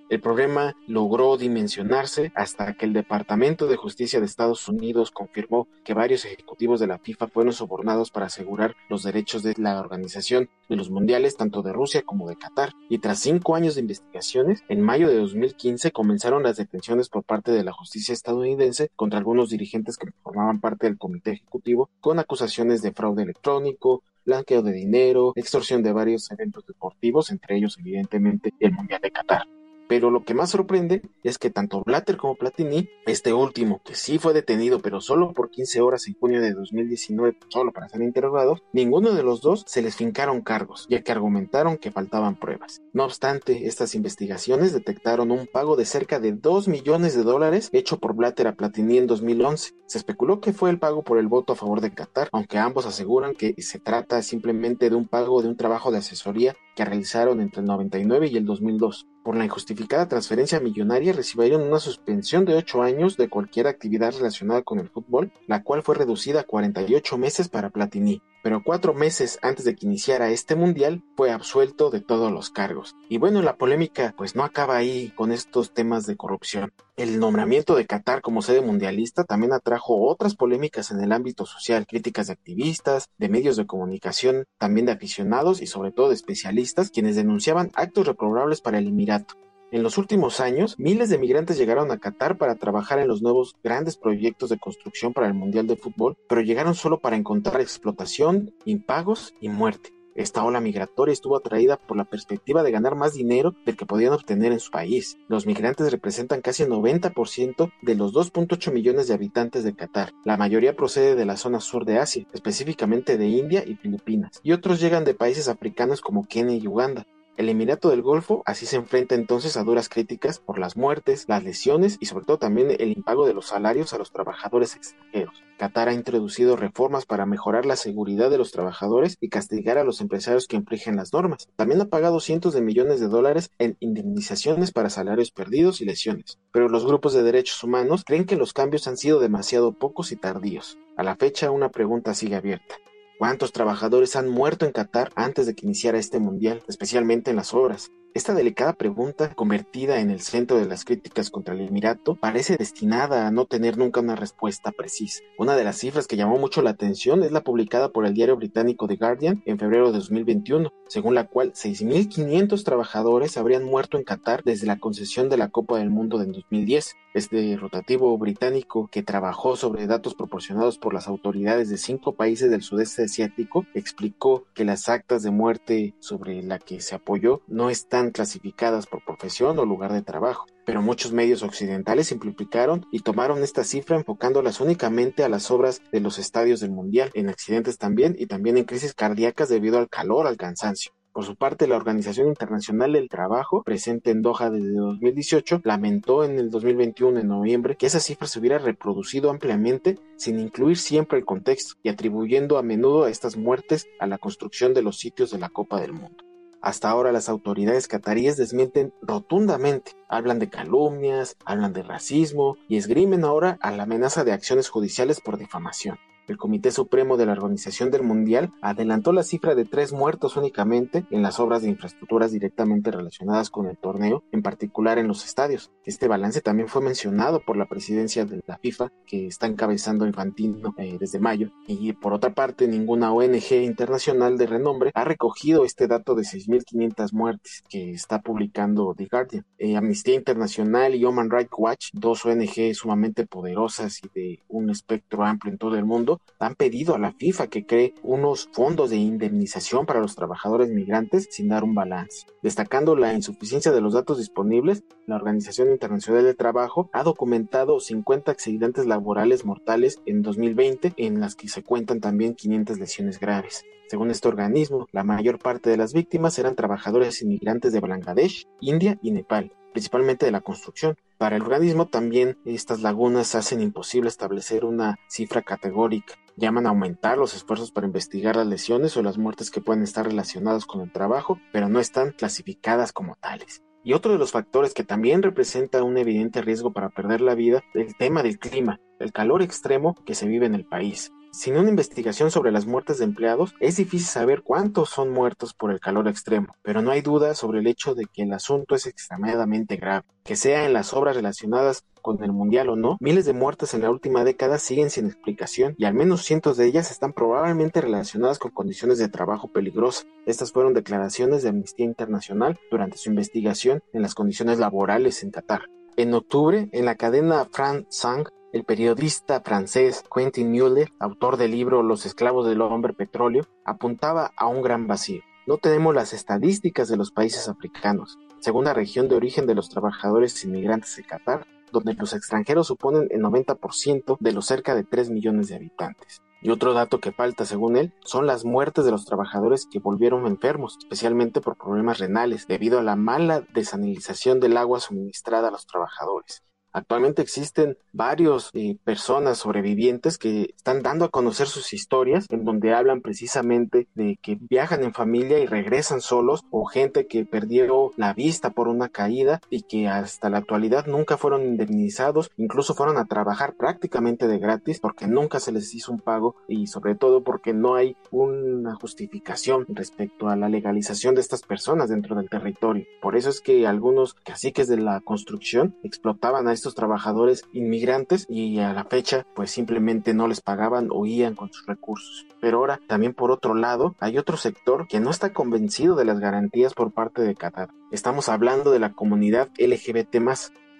El 0.09 0.21
problema 0.21 0.75
logró 0.87 1.37
dimensionarse 1.37 2.31
hasta 2.35 2.73
que 2.73 2.85
el 2.85 2.93
Departamento 2.93 3.67
de 3.67 3.75
Justicia 3.75 4.19
de 4.19 4.25
Estados 4.25 4.67
Unidos 4.67 5.11
confirmó 5.11 5.67
que 5.83 5.93
varios 5.93 6.25
ejecutivos 6.25 6.79
de 6.79 6.87
la 6.87 6.99
FIFA 6.99 7.27
fueron 7.27 7.53
sobornados 7.53 8.11
para 8.11 8.27
asegurar 8.27 8.75
los 8.89 9.03
derechos 9.03 9.43
de 9.43 9.53
la 9.57 9.79
organización 9.79 10.49
de 10.69 10.75
los 10.75 10.89
mundiales 10.89 11.37
tanto 11.37 11.61
de 11.61 11.73
Rusia 11.73 12.03
como 12.03 12.27
de 12.27 12.37
Qatar. 12.37 12.73
Y 12.89 12.99
tras 12.99 13.19
cinco 13.19 13.55
años 13.55 13.75
de 13.75 13.81
investigaciones, 13.81 14.63
en 14.69 14.81
mayo 14.81 15.07
de 15.07 15.17
2015 15.17 15.91
comenzaron 15.91 16.43
las 16.43 16.57
detenciones 16.57 17.09
por 17.09 17.23
parte 17.23 17.51
de 17.51 17.63
la 17.63 17.71
justicia 17.71 18.13
estadounidense 18.13 18.89
contra 18.95 19.19
algunos 19.19 19.49
dirigentes 19.49 19.97
que 19.97 20.11
formaban 20.23 20.59
parte 20.59 20.87
del 20.87 20.97
comité 20.97 21.31
ejecutivo 21.31 21.89
con 21.99 22.19
acusaciones 22.19 22.81
de 22.81 22.93
fraude 22.93 23.23
electrónico, 23.23 24.03
blanqueo 24.25 24.61
de 24.61 24.71
dinero, 24.73 25.33
extorsión 25.35 25.83
de 25.83 25.93
varios 25.93 26.29
eventos 26.31 26.65
deportivos, 26.65 27.31
entre 27.31 27.57
ellos 27.57 27.77
evidentemente 27.79 28.53
el 28.59 28.71
Mundial 28.71 29.01
de 29.01 29.11
Qatar. 29.11 29.43
Pero 29.87 30.09
lo 30.09 30.23
que 30.23 30.33
más 30.33 30.51
sorprende 30.51 31.01
es 31.23 31.37
que 31.37 31.49
tanto 31.49 31.83
Blatter 31.83 32.17
como 32.17 32.35
Platini, 32.35 32.89
este 33.05 33.33
último, 33.33 33.81
que 33.83 33.95
sí 33.95 34.17
fue 34.17 34.33
detenido, 34.33 34.79
pero 34.79 35.01
solo 35.01 35.33
por 35.33 35.49
15 35.49 35.81
horas 35.81 36.07
en 36.07 36.15
junio 36.15 36.41
de 36.41 36.53
2019, 36.53 37.37
solo 37.49 37.71
para 37.71 37.89
ser 37.89 38.01
interrogado, 38.01 38.57
ninguno 38.73 39.13
de 39.13 39.23
los 39.23 39.41
dos 39.41 39.63
se 39.67 39.81
les 39.81 39.95
fincaron 39.95 40.41
cargos, 40.41 40.87
ya 40.89 41.01
que 41.01 41.11
argumentaron 41.11 41.77
que 41.77 41.91
faltaban 41.91 42.39
pruebas. 42.39 42.81
No 42.93 43.05
obstante, 43.05 43.67
estas 43.67 43.95
investigaciones 43.95 44.73
detectaron 44.73 45.31
un 45.31 45.47
pago 45.47 45.75
de 45.75 45.85
cerca 45.85 46.19
de 46.19 46.31
2 46.31 46.67
millones 46.67 47.15
de 47.15 47.23
dólares 47.23 47.69
hecho 47.71 47.99
por 47.99 48.15
Blatter 48.15 48.47
a 48.47 48.55
Platini 48.55 48.97
en 48.97 49.07
2011. 49.07 49.73
Se 49.85 49.97
especuló 49.97 50.39
que 50.39 50.53
fue 50.53 50.69
el 50.69 50.79
pago 50.79 51.03
por 51.03 51.19
el 51.19 51.27
voto 51.27 51.53
a 51.53 51.55
favor 51.55 51.81
de 51.81 51.93
Qatar, 51.93 52.29
aunque 52.31 52.57
ambos 52.57 52.85
aseguran 52.85 53.33
que 53.35 53.53
se 53.61 53.79
trata 53.79 54.21
simplemente 54.21 54.89
de 54.89 54.95
un 54.95 55.07
pago 55.07 55.41
de 55.41 55.49
un 55.49 55.57
trabajo 55.57 55.91
de 55.91 55.99
asesoría 55.99 56.55
que 56.75 56.85
realizaron 56.85 57.39
entre 57.41 57.61
el 57.61 57.67
99 57.67 58.27
y 58.27 58.37
el 58.37 58.45
2002. 58.45 59.07
Por 59.25 59.35
la 59.35 59.43
injustificada 59.43 60.07
transferencia 60.07 60.59
millonaria 60.59 61.11
recibieron 61.11 61.63
una 61.63 61.79
suspensión 61.79 62.45
de 62.45 62.53
8 62.53 62.83
años 62.83 63.17
de 63.17 63.27
cualquier 63.27 63.65
actividad 63.65 64.13
relacionada 64.13 64.61
con 64.61 64.77
el 64.77 64.87
fútbol, 64.87 65.31
la 65.47 65.63
cual 65.63 65.81
fue 65.81 65.95
reducida 65.95 66.41
a 66.41 66.43
48 66.43 67.17
meses 67.17 67.49
para 67.49 67.71
Platini 67.71 68.21
pero 68.45 68.61
cuatro 68.61 68.93
meses 68.93 69.39
antes 69.41 69.65
de 69.65 69.75
que 69.75 69.87
iniciara 69.87 70.29
este 70.29 70.53
mundial 70.53 71.01
fue 71.17 71.31
absuelto 71.31 71.89
de 71.89 71.99
todos 71.99 72.31
los 72.31 72.51
cargos. 72.51 72.95
Y 73.09 73.17
bueno, 73.17 73.41
la 73.41 73.57
polémica 73.57 74.13
pues 74.15 74.35
no 74.35 74.43
acaba 74.43 74.77
ahí 74.77 75.11
con 75.15 75.31
estos 75.31 75.73
temas 75.73 76.05
de 76.05 76.15
corrupción. 76.15 76.71
El 76.95 77.19
nombramiento 77.19 77.75
de 77.75 77.87
Qatar 77.87 78.21
como 78.21 78.43
sede 78.43 78.61
mundialista 78.61 79.23
también 79.23 79.51
atrajo 79.51 80.07
otras 80.07 80.35
polémicas 80.35 80.91
en 80.91 81.01
el 81.01 81.11
ámbito 81.11 81.47
social, 81.47 81.87
críticas 81.87 82.27
de 82.27 82.33
activistas, 82.33 83.09
de 83.17 83.29
medios 83.29 83.57
de 83.57 83.65
comunicación, 83.65 84.45
también 84.59 84.85
de 84.85 84.91
aficionados 84.91 85.59
y 85.59 85.65
sobre 85.65 85.91
todo 85.91 86.09
de 86.09 86.13
especialistas, 86.13 86.91
quienes 86.91 87.15
denunciaban 87.15 87.71
actos 87.73 88.05
reprobables 88.05 88.61
para 88.61 88.77
el 88.77 88.89
Emirato. 88.89 89.33
En 89.71 89.83
los 89.83 89.97
últimos 89.97 90.39
años, 90.39 90.75
miles 90.77 91.09
de 91.09 91.17
migrantes 91.17 91.57
llegaron 91.57 91.91
a 91.91 91.97
Qatar 91.97 92.37
para 92.37 92.55
trabajar 92.55 92.99
en 92.99 93.07
los 93.07 93.21
nuevos 93.21 93.55
grandes 93.63 93.97
proyectos 93.97 94.49
de 94.49 94.59
construcción 94.59 95.11
para 95.11 95.27
el 95.27 95.33
Mundial 95.33 95.67
de 95.67 95.75
Fútbol, 95.75 96.17
pero 96.29 96.41
llegaron 96.41 96.75
solo 96.75 96.99
para 96.99 97.15
encontrar 97.15 97.59
explotación, 97.61 98.53
impagos 98.65 99.33
y 99.41 99.49
muerte. 99.49 99.95
Esta 100.15 100.45
ola 100.45 100.61
migratoria 100.61 101.11
estuvo 101.11 101.35
atraída 101.35 101.75
por 101.75 101.97
la 101.97 102.05
perspectiva 102.05 102.63
de 102.63 102.71
ganar 102.71 102.95
más 102.95 103.13
dinero 103.13 103.53
del 103.65 103.75
que 103.75 103.85
podían 103.85 104.13
obtener 104.13 104.53
en 104.53 104.61
su 104.61 104.71
país. 104.71 105.17
Los 105.27 105.45
migrantes 105.45 105.91
representan 105.91 106.39
casi 106.39 106.63
el 106.63 106.69
90% 106.69 107.69
de 107.81 107.95
los 107.95 108.13
2.8 108.13 108.71
millones 108.71 109.09
de 109.09 109.13
habitantes 109.13 109.65
de 109.65 109.75
Qatar. 109.75 110.13
La 110.23 110.37
mayoría 110.37 110.77
procede 110.77 111.15
de 111.15 111.25
la 111.25 111.35
zona 111.35 111.59
sur 111.59 111.83
de 111.83 111.99
Asia, 111.99 112.25
específicamente 112.31 113.17
de 113.17 113.27
India 113.27 113.65
y 113.67 113.75
Filipinas, 113.75 114.39
y 114.41 114.53
otros 114.53 114.79
llegan 114.79 115.03
de 115.03 115.15
países 115.15 115.49
africanos 115.49 115.99
como 115.99 116.23
Kenia 116.23 116.55
y 116.55 116.65
Uganda. 116.65 117.05
El 117.37 117.49
Emirato 117.49 117.89
del 117.89 118.01
Golfo 118.01 118.43
así 118.45 118.65
se 118.65 118.77
enfrenta 118.77 119.13
entonces 119.13 119.57
a 119.57 119.63
duras 119.65 119.89
críticas 119.89 120.39
por 120.39 120.57
las 120.57 120.77
muertes, 120.77 121.25
las 121.27 121.43
lesiones 121.43 121.97
y 121.99 122.05
sobre 122.05 122.23
todo 122.23 122.37
también 122.37 122.71
el 122.71 122.93
impago 122.93 123.27
de 123.27 123.33
los 123.33 123.47
salarios 123.47 123.93
a 123.93 123.97
los 123.97 124.13
trabajadores 124.13 124.73
extranjeros. 124.77 125.43
Qatar 125.57 125.89
ha 125.89 125.93
introducido 125.93 126.55
reformas 126.55 127.05
para 127.05 127.25
mejorar 127.25 127.65
la 127.65 127.75
seguridad 127.75 128.29
de 128.29 128.37
los 128.37 128.53
trabajadores 128.53 129.17
y 129.19 129.27
castigar 129.27 129.77
a 129.77 129.83
los 129.83 129.99
empresarios 129.99 130.47
que 130.47 130.55
infringen 130.55 130.95
las 130.95 131.11
normas. 131.11 131.49
También 131.57 131.81
ha 131.81 131.85
pagado 131.85 132.21
cientos 132.21 132.53
de 132.53 132.61
millones 132.61 133.01
de 133.01 133.09
dólares 133.09 133.51
en 133.59 133.75
indemnizaciones 133.81 134.71
para 134.71 134.89
salarios 134.89 135.31
perdidos 135.31 135.81
y 135.81 135.85
lesiones. 135.85 136.39
Pero 136.53 136.69
los 136.69 136.85
grupos 136.85 137.13
de 137.13 137.23
derechos 137.23 137.61
humanos 137.65 138.05
creen 138.05 138.23
que 138.23 138.37
los 138.37 138.53
cambios 138.53 138.87
han 138.87 138.95
sido 138.95 139.19
demasiado 139.19 139.73
pocos 139.73 140.13
y 140.13 140.15
tardíos. 140.15 140.77
A 140.95 141.03
la 141.03 141.17
fecha 141.17 141.51
una 141.51 141.67
pregunta 141.67 142.13
sigue 142.13 142.35
abierta. 142.35 142.75
¿Cuántos 143.17 143.53
trabajadores 143.53 144.17
han 144.17 144.27
muerto 144.27 144.65
en 144.65 144.73
Qatar 144.73 145.11
antes 145.15 145.45
de 145.45 145.55
que 145.55 145.65
iniciara 145.65 145.97
este 145.97 146.19
mundial, 146.19 146.61
especialmente 146.67 147.31
en 147.31 147.37
las 147.37 147.53
obras? 147.53 147.89
Esta 148.13 148.33
delicada 148.33 148.73
pregunta, 148.73 149.33
convertida 149.35 150.01
en 150.01 150.09
el 150.09 150.19
centro 150.19 150.57
de 150.57 150.65
las 150.65 150.83
críticas 150.83 151.29
contra 151.29 151.53
el 151.53 151.61
Emirato, 151.61 152.15
parece 152.15 152.57
destinada 152.57 153.25
a 153.25 153.31
no 153.31 153.45
tener 153.45 153.77
nunca 153.77 154.01
una 154.01 154.17
respuesta 154.17 154.73
precisa. 154.73 155.21
Una 155.37 155.55
de 155.55 155.63
las 155.63 155.77
cifras 155.77 156.07
que 156.07 156.17
llamó 156.17 156.37
mucho 156.37 156.61
la 156.61 156.71
atención 156.71 157.23
es 157.23 157.31
la 157.31 157.43
publicada 157.43 157.89
por 157.89 158.05
el 158.05 158.13
diario 158.13 158.35
británico 158.35 158.87
The 158.87 158.97
Guardian 158.97 159.43
en 159.45 159.59
febrero 159.59 159.87
de 159.87 159.99
2021, 159.99 160.73
según 160.89 161.15
la 161.15 161.27
cual 161.27 161.53
6.500 161.53 162.65
trabajadores 162.65 163.37
habrían 163.37 163.63
muerto 163.63 163.97
en 163.97 164.03
Qatar 164.03 164.43
desde 164.43 164.67
la 164.67 164.77
concesión 164.77 165.29
de 165.29 165.37
la 165.37 165.49
Copa 165.49 165.77
del 165.77 165.89
Mundo 165.89 166.21
en 166.21 166.33
2010. 166.33 166.95
Este 167.15 167.55
rotativo 167.55 168.17
británico 168.17 168.89
que 168.91 169.01
trabajó 169.01 169.55
sobre 169.55 169.87
datos 169.87 170.15
proporcionados 170.15 170.77
por 170.77 170.93
las 170.93 171.07
autoridades 171.07 171.69
de 171.69 171.77
cinco 171.77 172.15
países 172.15 172.51
del 172.51 172.61
sudeste 172.61 173.03
asiático 173.05 173.65
explicó 173.73 174.43
que 174.53 174.65
las 174.65 174.89
actas 174.89 175.23
de 175.23 175.31
muerte 175.31 175.95
sobre 175.99 176.43
la 176.43 176.59
que 176.59 176.81
se 176.81 176.93
apoyó 176.93 177.41
no 177.47 177.69
están 177.69 178.11
clasificadas 178.11 178.85
por 178.85 179.05
profesión 179.05 179.57
o 179.59 179.65
lugar 179.65 179.93
de 179.93 180.01
trabajo, 180.01 180.45
pero 180.65 180.81
muchos 180.81 181.13
medios 181.13 181.41
occidentales 181.41 182.07
simplificaron 182.07 182.85
y 182.91 182.99
tomaron 182.99 183.43
esta 183.43 183.63
cifra 183.63 183.95
enfocándolas 183.95 184.59
únicamente 184.59 185.23
a 185.23 185.29
las 185.29 185.49
obras 185.51 185.81
de 185.93 186.01
los 186.01 186.19
estadios 186.19 186.59
del 186.59 186.71
Mundial, 186.71 187.11
en 187.13 187.29
accidentes 187.29 187.77
también 187.77 188.17
y 188.19 188.25
también 188.25 188.57
en 188.57 188.65
crisis 188.65 188.93
cardíacas 188.93 189.47
debido 189.47 189.77
al 189.77 189.87
calor, 189.87 190.27
al 190.27 190.35
cansancio. 190.35 190.91
Por 191.15 191.23
su 191.23 191.37
parte, 191.37 191.65
la 191.65 191.77
Organización 191.77 192.27
Internacional 192.27 192.91
del 192.91 193.07
Trabajo, 193.07 193.63
presente 193.63 194.11
en 194.11 194.21
Doha 194.21 194.49
desde 194.49 194.73
2018, 194.73 195.61
lamentó 195.63 196.25
en 196.25 196.37
el 196.37 196.49
2021, 196.49 197.21
en 197.21 197.29
noviembre, 197.29 197.77
que 197.77 197.85
esa 197.85 198.01
cifra 198.01 198.27
se 198.27 198.37
hubiera 198.37 198.57
reproducido 198.57 199.29
ampliamente 199.29 199.97
sin 200.17 200.41
incluir 200.41 200.75
siempre 200.75 201.17
el 201.17 201.23
contexto 201.23 201.75
y 201.83 201.87
atribuyendo 201.87 202.57
a 202.57 202.63
menudo 202.63 203.05
a 203.05 203.09
estas 203.09 203.37
muertes 203.37 203.87
a 203.97 204.07
la 204.07 204.17
construcción 204.17 204.73
de 204.73 204.81
los 204.81 204.97
sitios 204.97 205.31
de 205.31 205.37
la 205.39 205.47
Copa 205.47 205.79
del 205.79 205.93
Mundo. 205.93 206.21
Hasta 206.61 206.89
ahora 206.89 207.13
las 207.13 207.29
autoridades 207.29 207.87
cataríes 207.87 208.35
desmienten 208.35 208.93
rotundamente, 209.01 209.93
hablan 210.09 210.39
de 210.39 210.49
calumnias, 210.49 211.37
hablan 211.45 211.71
de 211.71 211.83
racismo 211.83 212.57
y 212.67 212.75
esgrimen 212.75 213.23
ahora 213.23 213.57
a 213.61 213.71
la 213.71 213.83
amenaza 213.83 214.25
de 214.25 214.33
acciones 214.33 214.67
judiciales 214.67 215.21
por 215.21 215.37
difamación. 215.37 215.97
El 216.27 216.37
Comité 216.37 216.71
Supremo 216.71 217.17
de 217.17 217.25
la 217.25 217.33
Organización 217.33 217.91
del 217.91 218.03
Mundial 218.03 218.51
adelantó 218.61 219.13
la 219.13 219.23
cifra 219.23 219.53
de 219.53 219.65
tres 219.65 219.93
muertos 219.93 220.37
únicamente 220.37 221.05
en 221.11 221.21
las 221.21 221.39
obras 221.39 221.61
de 221.61 221.69
infraestructuras 221.69 222.31
directamente 222.31 222.91
relacionadas 222.91 223.49
con 223.49 223.67
el 223.67 223.77
torneo, 223.77 224.23
en 224.31 224.41
particular 224.41 224.97
en 224.97 225.07
los 225.07 225.23
estadios. 225.23 225.71
Este 225.83 226.07
balance 226.07 226.41
también 226.41 226.67
fue 226.67 226.81
mencionado 226.81 227.41
por 227.41 227.57
la 227.57 227.67
presidencia 227.67 228.25
de 228.25 228.41
la 228.47 228.57
FIFA, 228.57 228.91
que 229.05 229.27
está 229.27 229.47
encabezando 229.47 230.07
Infantino 230.07 230.73
eh, 230.77 230.97
desde 230.99 231.19
mayo. 231.19 231.51
Y 231.67 231.93
por 231.93 232.13
otra 232.13 232.33
parte, 232.33 232.67
ninguna 232.67 233.13
ONG 233.13 233.51
internacional 233.63 234.37
de 234.37 234.47
renombre 234.47 234.91
ha 234.93 235.03
recogido 235.03 235.63
este 235.63 235.87
dato 235.87 236.15
de 236.15 236.23
6.500 236.23 237.13
muertes 237.13 237.63
que 237.69 237.91
está 237.91 238.21
publicando 238.21 238.93
The 238.95 239.05
Guardian. 239.05 239.45
Eh, 239.57 239.75
Amnistía 239.75 240.15
Internacional 240.15 240.95
y 240.95 241.05
Human 241.05 241.29
Rights 241.29 241.53
Watch, 241.57 241.89
dos 241.93 242.25
ONG 242.25 242.73
sumamente 242.73 243.25
poderosas 243.25 244.01
y 244.03 244.09
de 244.13 244.39
un 244.47 244.69
espectro 244.69 245.23
amplio 245.23 245.51
en 245.51 245.57
todo 245.57 245.75
el 245.75 245.85
mundo, 245.85 246.14
han 246.39 246.55
pedido 246.55 246.95
a 246.95 246.99
la 246.99 247.13
FIFA 247.13 247.47
que 247.47 247.65
cree 247.65 247.93
unos 248.03 248.49
fondos 248.51 248.89
de 248.89 248.97
indemnización 248.97 249.85
para 249.85 249.99
los 249.99 250.15
trabajadores 250.15 250.69
migrantes 250.69 251.27
sin 251.31 251.49
dar 251.49 251.63
un 251.63 251.75
balance. 251.75 252.27
Destacando 252.41 252.95
la 252.95 253.13
insuficiencia 253.13 253.71
de 253.71 253.81
los 253.81 253.93
datos 253.93 254.17
disponibles, 254.17 254.83
la 255.07 255.15
Organización 255.15 255.71
Internacional 255.71 256.23
del 256.23 256.37
Trabajo 256.37 256.89
ha 256.93 257.03
documentado 257.03 257.79
50 257.79 258.31
accidentes 258.31 258.85
laborales 258.85 259.45
mortales 259.45 260.01
en 260.05 260.21
2020, 260.21 260.93
en 260.97 261.19
las 261.19 261.35
que 261.35 261.47
se 261.47 261.63
cuentan 261.63 261.99
también 261.99 262.35
500 262.35 262.79
lesiones 262.79 263.19
graves. 263.19 263.63
Según 263.87 264.09
este 264.09 264.27
organismo, 264.27 264.87
la 264.91 265.03
mayor 265.03 265.37
parte 265.37 265.69
de 265.69 265.77
las 265.77 265.93
víctimas 265.93 266.39
eran 266.39 266.55
trabajadores 266.55 267.21
inmigrantes 267.21 267.71
de 267.71 267.79
Bangladesh, 267.79 268.47
India 268.59 268.97
y 269.01 269.11
Nepal, 269.11 269.51
principalmente 269.75 270.25
de 270.25 270.31
la 270.31 270.39
construcción. 270.39 270.95
Para 271.17 271.35
el 271.35 271.41
organismo 271.41 271.89
también 271.89 272.37
estas 272.45 272.81
lagunas 272.81 273.35
hacen 273.35 273.61
imposible 273.61 274.07
establecer 274.07 274.63
una 274.63 274.97
cifra 275.09 275.41
categórica. 275.41 276.13
Llaman 276.37 276.65
a 276.65 276.69
aumentar 276.69 277.17
los 277.17 277.35
esfuerzos 277.35 277.71
para 277.71 277.85
investigar 277.85 278.37
las 278.37 278.47
lesiones 278.47 278.95
o 278.95 279.03
las 279.03 279.17
muertes 279.17 279.51
que 279.51 279.59
pueden 279.59 279.83
estar 279.83 280.05
relacionadas 280.05 280.65
con 280.65 280.79
el 280.79 280.93
trabajo, 280.93 281.41
pero 281.51 281.67
no 281.67 281.81
están 281.81 282.11
clasificadas 282.11 282.93
como 282.93 283.15
tales. 283.15 283.63
Y 283.83 283.91
otro 283.91 284.13
de 284.13 284.17
los 284.17 284.31
factores 284.31 284.73
que 284.73 284.85
también 284.85 285.21
representa 285.21 285.83
un 285.83 285.97
evidente 285.97 286.41
riesgo 286.41 286.71
para 286.71 286.89
perder 286.89 287.19
la 287.19 287.35
vida 287.35 287.61
el 287.73 287.97
tema 287.97 288.23
del 288.23 288.39
clima, 288.39 288.79
el 288.99 289.11
calor 289.11 289.41
extremo 289.41 289.93
que 290.05 290.15
se 290.15 290.25
vive 290.25 290.45
en 290.45 290.55
el 290.55 290.65
país. 290.65 291.11
Sin 291.35 291.57
una 291.57 291.69
investigación 291.69 292.31
sobre 292.31 292.53
las 292.53 292.65
muertes 292.65 292.97
de 292.97 293.03
empleados, 293.03 293.55
es 293.59 293.75
difícil 293.75 294.07
saber 294.07 294.41
cuántos 294.41 294.89
son 294.89 295.11
muertos 295.11 295.53
por 295.53 295.69
el 295.69 295.81
calor 295.81 296.07
extremo, 296.07 296.55
pero 296.61 296.81
no 296.81 296.91
hay 296.91 297.01
duda 297.01 297.35
sobre 297.35 297.59
el 297.59 297.67
hecho 297.67 297.93
de 297.93 298.05
que 298.05 298.23
el 298.23 298.31
asunto 298.31 298.73
es 298.73 298.87
extremadamente 298.87 299.75
grave. 299.75 300.05
Que 300.23 300.37
sea 300.37 300.65
en 300.65 300.71
las 300.71 300.93
obras 300.93 301.13
relacionadas 301.13 301.83
con 302.01 302.23
el 302.23 302.31
mundial 302.31 302.69
o 302.69 302.77
no, 302.77 302.95
miles 303.01 303.25
de 303.25 303.33
muertes 303.33 303.73
en 303.73 303.81
la 303.81 303.91
última 303.91 304.23
década 304.23 304.59
siguen 304.59 304.89
sin 304.89 305.07
explicación 305.07 305.75
y 305.77 305.83
al 305.83 305.93
menos 305.93 306.23
cientos 306.23 306.55
de 306.55 306.67
ellas 306.67 306.89
están 306.89 307.11
probablemente 307.11 307.81
relacionadas 307.81 308.39
con 308.39 308.51
condiciones 308.51 308.97
de 308.97 309.09
trabajo 309.09 309.49
peligrosas. 309.49 310.07
Estas 310.25 310.53
fueron 310.53 310.73
declaraciones 310.73 311.43
de 311.43 311.49
Amnistía 311.49 311.85
Internacional 311.85 312.57
durante 312.71 312.97
su 312.97 313.09
investigación 313.09 313.83
en 313.91 314.03
las 314.03 314.15
condiciones 314.15 314.57
laborales 314.57 315.21
en 315.21 315.31
Qatar. 315.31 315.63
En 315.97 316.13
octubre, 316.13 316.69
en 316.73 316.85
la 316.85 316.95
cadena 316.95 317.47
France 317.51 317.87
Sang, 317.89 318.27
el 318.55 318.63
periodista 318.63 319.41
francés 319.41 320.05
Quentin 320.15 320.49
Muller, 320.49 320.89
autor 320.97 321.35
del 321.35 321.51
libro 321.51 321.83
Los 321.83 322.05
esclavos 322.05 322.47
del 322.47 322.61
hombre 322.61 322.93
petróleo, 322.93 323.45
apuntaba 323.65 324.31
a 324.37 324.47
un 324.47 324.61
gran 324.61 324.87
vacío. 324.87 325.21
No 325.45 325.57
tenemos 325.57 325.93
las 325.93 326.13
estadísticas 326.13 326.87
de 326.87 326.95
los 326.95 327.11
países 327.11 327.49
africanos, 327.49 328.17
segunda 328.39 328.73
región 328.73 329.09
de 329.09 329.15
origen 329.17 329.45
de 329.45 329.55
los 329.55 329.67
trabajadores 329.67 330.41
inmigrantes 330.45 330.95
de 330.95 331.03
Qatar, 331.03 331.45
donde 331.73 331.95
los 331.95 332.13
extranjeros 332.13 332.67
suponen 332.67 333.09
el 333.11 333.19
90% 333.23 334.15
de 334.21 334.31
los 334.31 334.45
cerca 334.45 334.73
de 334.73 334.85
3 334.85 335.09
millones 335.09 335.49
de 335.49 335.55
habitantes. 335.55 336.21
Y 336.41 336.49
otro 336.49 336.73
dato 336.73 337.01
que 337.01 337.11
falta, 337.11 337.43
según 337.43 337.75
él, 337.75 337.93
son 338.05 338.25
las 338.25 338.45
muertes 338.45 338.85
de 338.85 338.91
los 338.91 339.03
trabajadores 339.03 339.67
que 339.69 339.79
volvieron 339.79 340.27
enfermos, 340.27 340.77
especialmente 340.79 341.41
por 341.41 341.57
problemas 341.57 341.99
renales, 341.99 342.47
debido 342.47 342.79
a 342.79 342.83
la 342.83 342.95
mala 342.95 343.41
desanilización 343.53 344.39
del 344.39 344.55
agua 344.55 344.79
suministrada 344.79 345.49
a 345.49 345.51
los 345.51 345.67
trabajadores. 345.67 346.45
Actualmente 346.75 347.21
existen 347.21 347.77
varios 347.93 348.49
eh, 348.51 348.75
personas 348.83 349.37
sobrevivientes 349.37 350.17
que 350.17 350.53
están 350.57 350.83
dando 350.83 351.05
a 351.05 351.09
conocer 351.09 351.47
sus 351.47 351.71
historias 351.71 352.25
en 352.29 352.43
donde 352.43 352.73
hablan 352.73 352.99
precisamente 352.99 353.87
de 353.95 354.19
que 354.21 354.37
viajan 354.37 354.83
en 354.83 354.93
familia 354.93 355.39
y 355.39 355.45
regresan 355.45 356.01
solos 356.01 356.43
o 356.51 356.65
gente 356.65 357.07
que 357.07 357.23
perdió 357.23 357.93
la 357.95 358.13
vista 358.13 358.49
por 358.49 358.67
una 358.67 358.89
caída 358.89 359.39
y 359.49 359.61
que 359.61 359.87
hasta 359.87 360.29
la 360.29 360.39
actualidad 360.39 360.85
nunca 360.85 361.15
fueron 361.15 361.43
indemnizados, 361.43 362.29
incluso 362.35 362.73
fueron 362.73 362.97
a 362.97 363.05
trabajar 363.05 363.53
prácticamente 363.53 364.27
de 364.27 364.37
gratis 364.37 364.81
porque 364.81 365.07
nunca 365.07 365.39
se 365.39 365.53
les 365.53 365.73
hizo 365.73 365.93
un 365.93 366.01
pago 366.01 366.35
y 366.49 366.67
sobre 366.67 366.95
todo 366.95 367.23
porque 367.23 367.53
no 367.53 367.75
hay 367.75 367.95
una 368.11 368.75
justificación 368.75 369.65
respecto 369.69 370.27
a 370.27 370.35
la 370.35 370.49
legalización 370.49 371.15
de 371.15 371.21
estas 371.21 371.43
personas 371.43 371.87
dentro 371.87 372.17
del 372.17 372.29
territorio. 372.29 372.85
Por 373.01 373.15
eso 373.15 373.29
es 373.29 373.39
que 373.39 373.65
algunos 373.65 374.13
caciques 374.13 374.67
de 374.67 374.75
la 374.75 374.99
construcción 374.99 375.77
explotaban 375.81 376.49
a 376.49 376.51
estos 376.51 376.64
trabajadores 376.73 377.43
inmigrantes 377.53 378.25
y 378.27 378.57
a 378.59 378.73
la 378.73 378.85
fecha 378.85 379.27
pues 379.35 379.51
simplemente 379.51 380.15
no 380.15 380.27
les 380.27 380.41
pagaban 380.41 380.87
o 380.91 381.05
iban 381.05 381.35
con 381.35 381.53
sus 381.53 381.67
recursos. 381.67 382.25
Pero 382.41 382.57
ahora 382.57 382.79
también 382.87 383.13
por 383.13 383.29
otro 383.29 383.53
lado 383.53 383.95
hay 383.99 384.17
otro 384.17 384.37
sector 384.37 384.87
que 384.87 384.99
no 384.99 385.11
está 385.11 385.33
convencido 385.33 385.95
de 385.95 386.05
las 386.05 386.19
garantías 386.19 386.73
por 386.73 386.91
parte 386.91 387.21
de 387.21 387.35
Qatar. 387.35 387.69
Estamos 387.91 388.29
hablando 388.29 388.71
de 388.71 388.79
la 388.79 388.93
comunidad 388.93 389.49
LGBT 389.59 390.17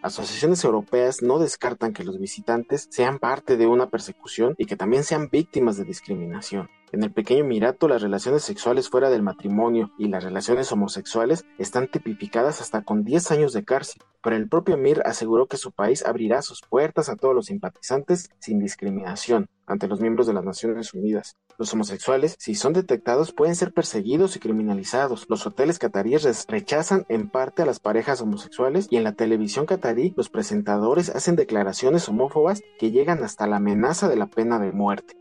Asociaciones 0.05 0.63
europeas 0.63 1.23
no 1.23 1.39
descartan 1.39 1.91
que 1.91 2.03
los 2.03 2.19
visitantes 2.19 2.87
sean 2.91 3.17
parte 3.17 3.57
de 3.57 3.65
una 3.65 3.89
persecución 3.89 4.53
y 4.59 4.67
que 4.67 4.75
también 4.75 5.03
sean 5.03 5.29
víctimas 5.31 5.77
de 5.77 5.83
discriminación. 5.83 6.69
En 6.91 7.03
el 7.03 7.11
pequeño 7.11 7.41
Emirato, 7.41 7.87
las 7.87 8.01
relaciones 8.01 8.43
sexuales 8.43 8.89
fuera 8.89 9.09
del 9.09 9.23
matrimonio 9.23 9.91
y 9.97 10.07
las 10.07 10.23
relaciones 10.23 10.71
homosexuales 10.71 11.43
están 11.57 11.89
tipificadas 11.89 12.61
hasta 12.61 12.83
con 12.83 13.03
10 13.03 13.31
años 13.31 13.53
de 13.53 13.65
cárcel, 13.65 14.01
pero 14.21 14.35
el 14.35 14.47
propio 14.47 14.75
Emir 14.75 15.01
aseguró 15.03 15.47
que 15.47 15.57
su 15.57 15.71
país 15.71 16.05
abrirá 16.05 16.41
sus 16.41 16.61
puertas 16.61 17.09
a 17.09 17.15
todos 17.15 17.35
los 17.35 17.47
simpatizantes 17.47 18.29
sin 18.39 18.59
discriminación 18.59 19.49
ante 19.65 19.87
los 19.87 19.99
miembros 19.99 20.27
de 20.27 20.33
las 20.33 20.45
Naciones 20.45 20.93
Unidas. 20.93 21.35
Los 21.57 21.73
homosexuales, 21.73 22.35
si 22.39 22.53
son 22.53 22.73
detectados, 22.73 23.33
pueden 23.33 23.55
ser 23.55 23.73
perseguidos 23.73 24.35
y 24.35 24.39
criminalizados. 24.39 25.25
Los 25.27 25.45
hoteles 25.47 25.79
cataríes 25.79 26.45
rechazan 26.47 27.05
en 27.09 27.29
parte 27.29 27.63
a 27.63 27.65
las 27.65 27.79
parejas 27.79 28.21
homosexuales 28.21 28.87
y 28.89 28.97
en 28.97 29.03
la 29.03 29.13
televisión 29.13 29.65
catarí 29.65 30.13
los 30.15 30.29
presentadores 30.29 31.09
hacen 31.09 31.35
declaraciones 31.35 32.07
homófobas 32.07 32.61
que 32.77 32.91
llegan 32.91 33.23
hasta 33.23 33.47
la 33.47 33.57
amenaza 33.57 34.07
de 34.07 34.17
la 34.17 34.27
pena 34.27 34.59
de 34.59 34.71
muerte. 34.71 35.17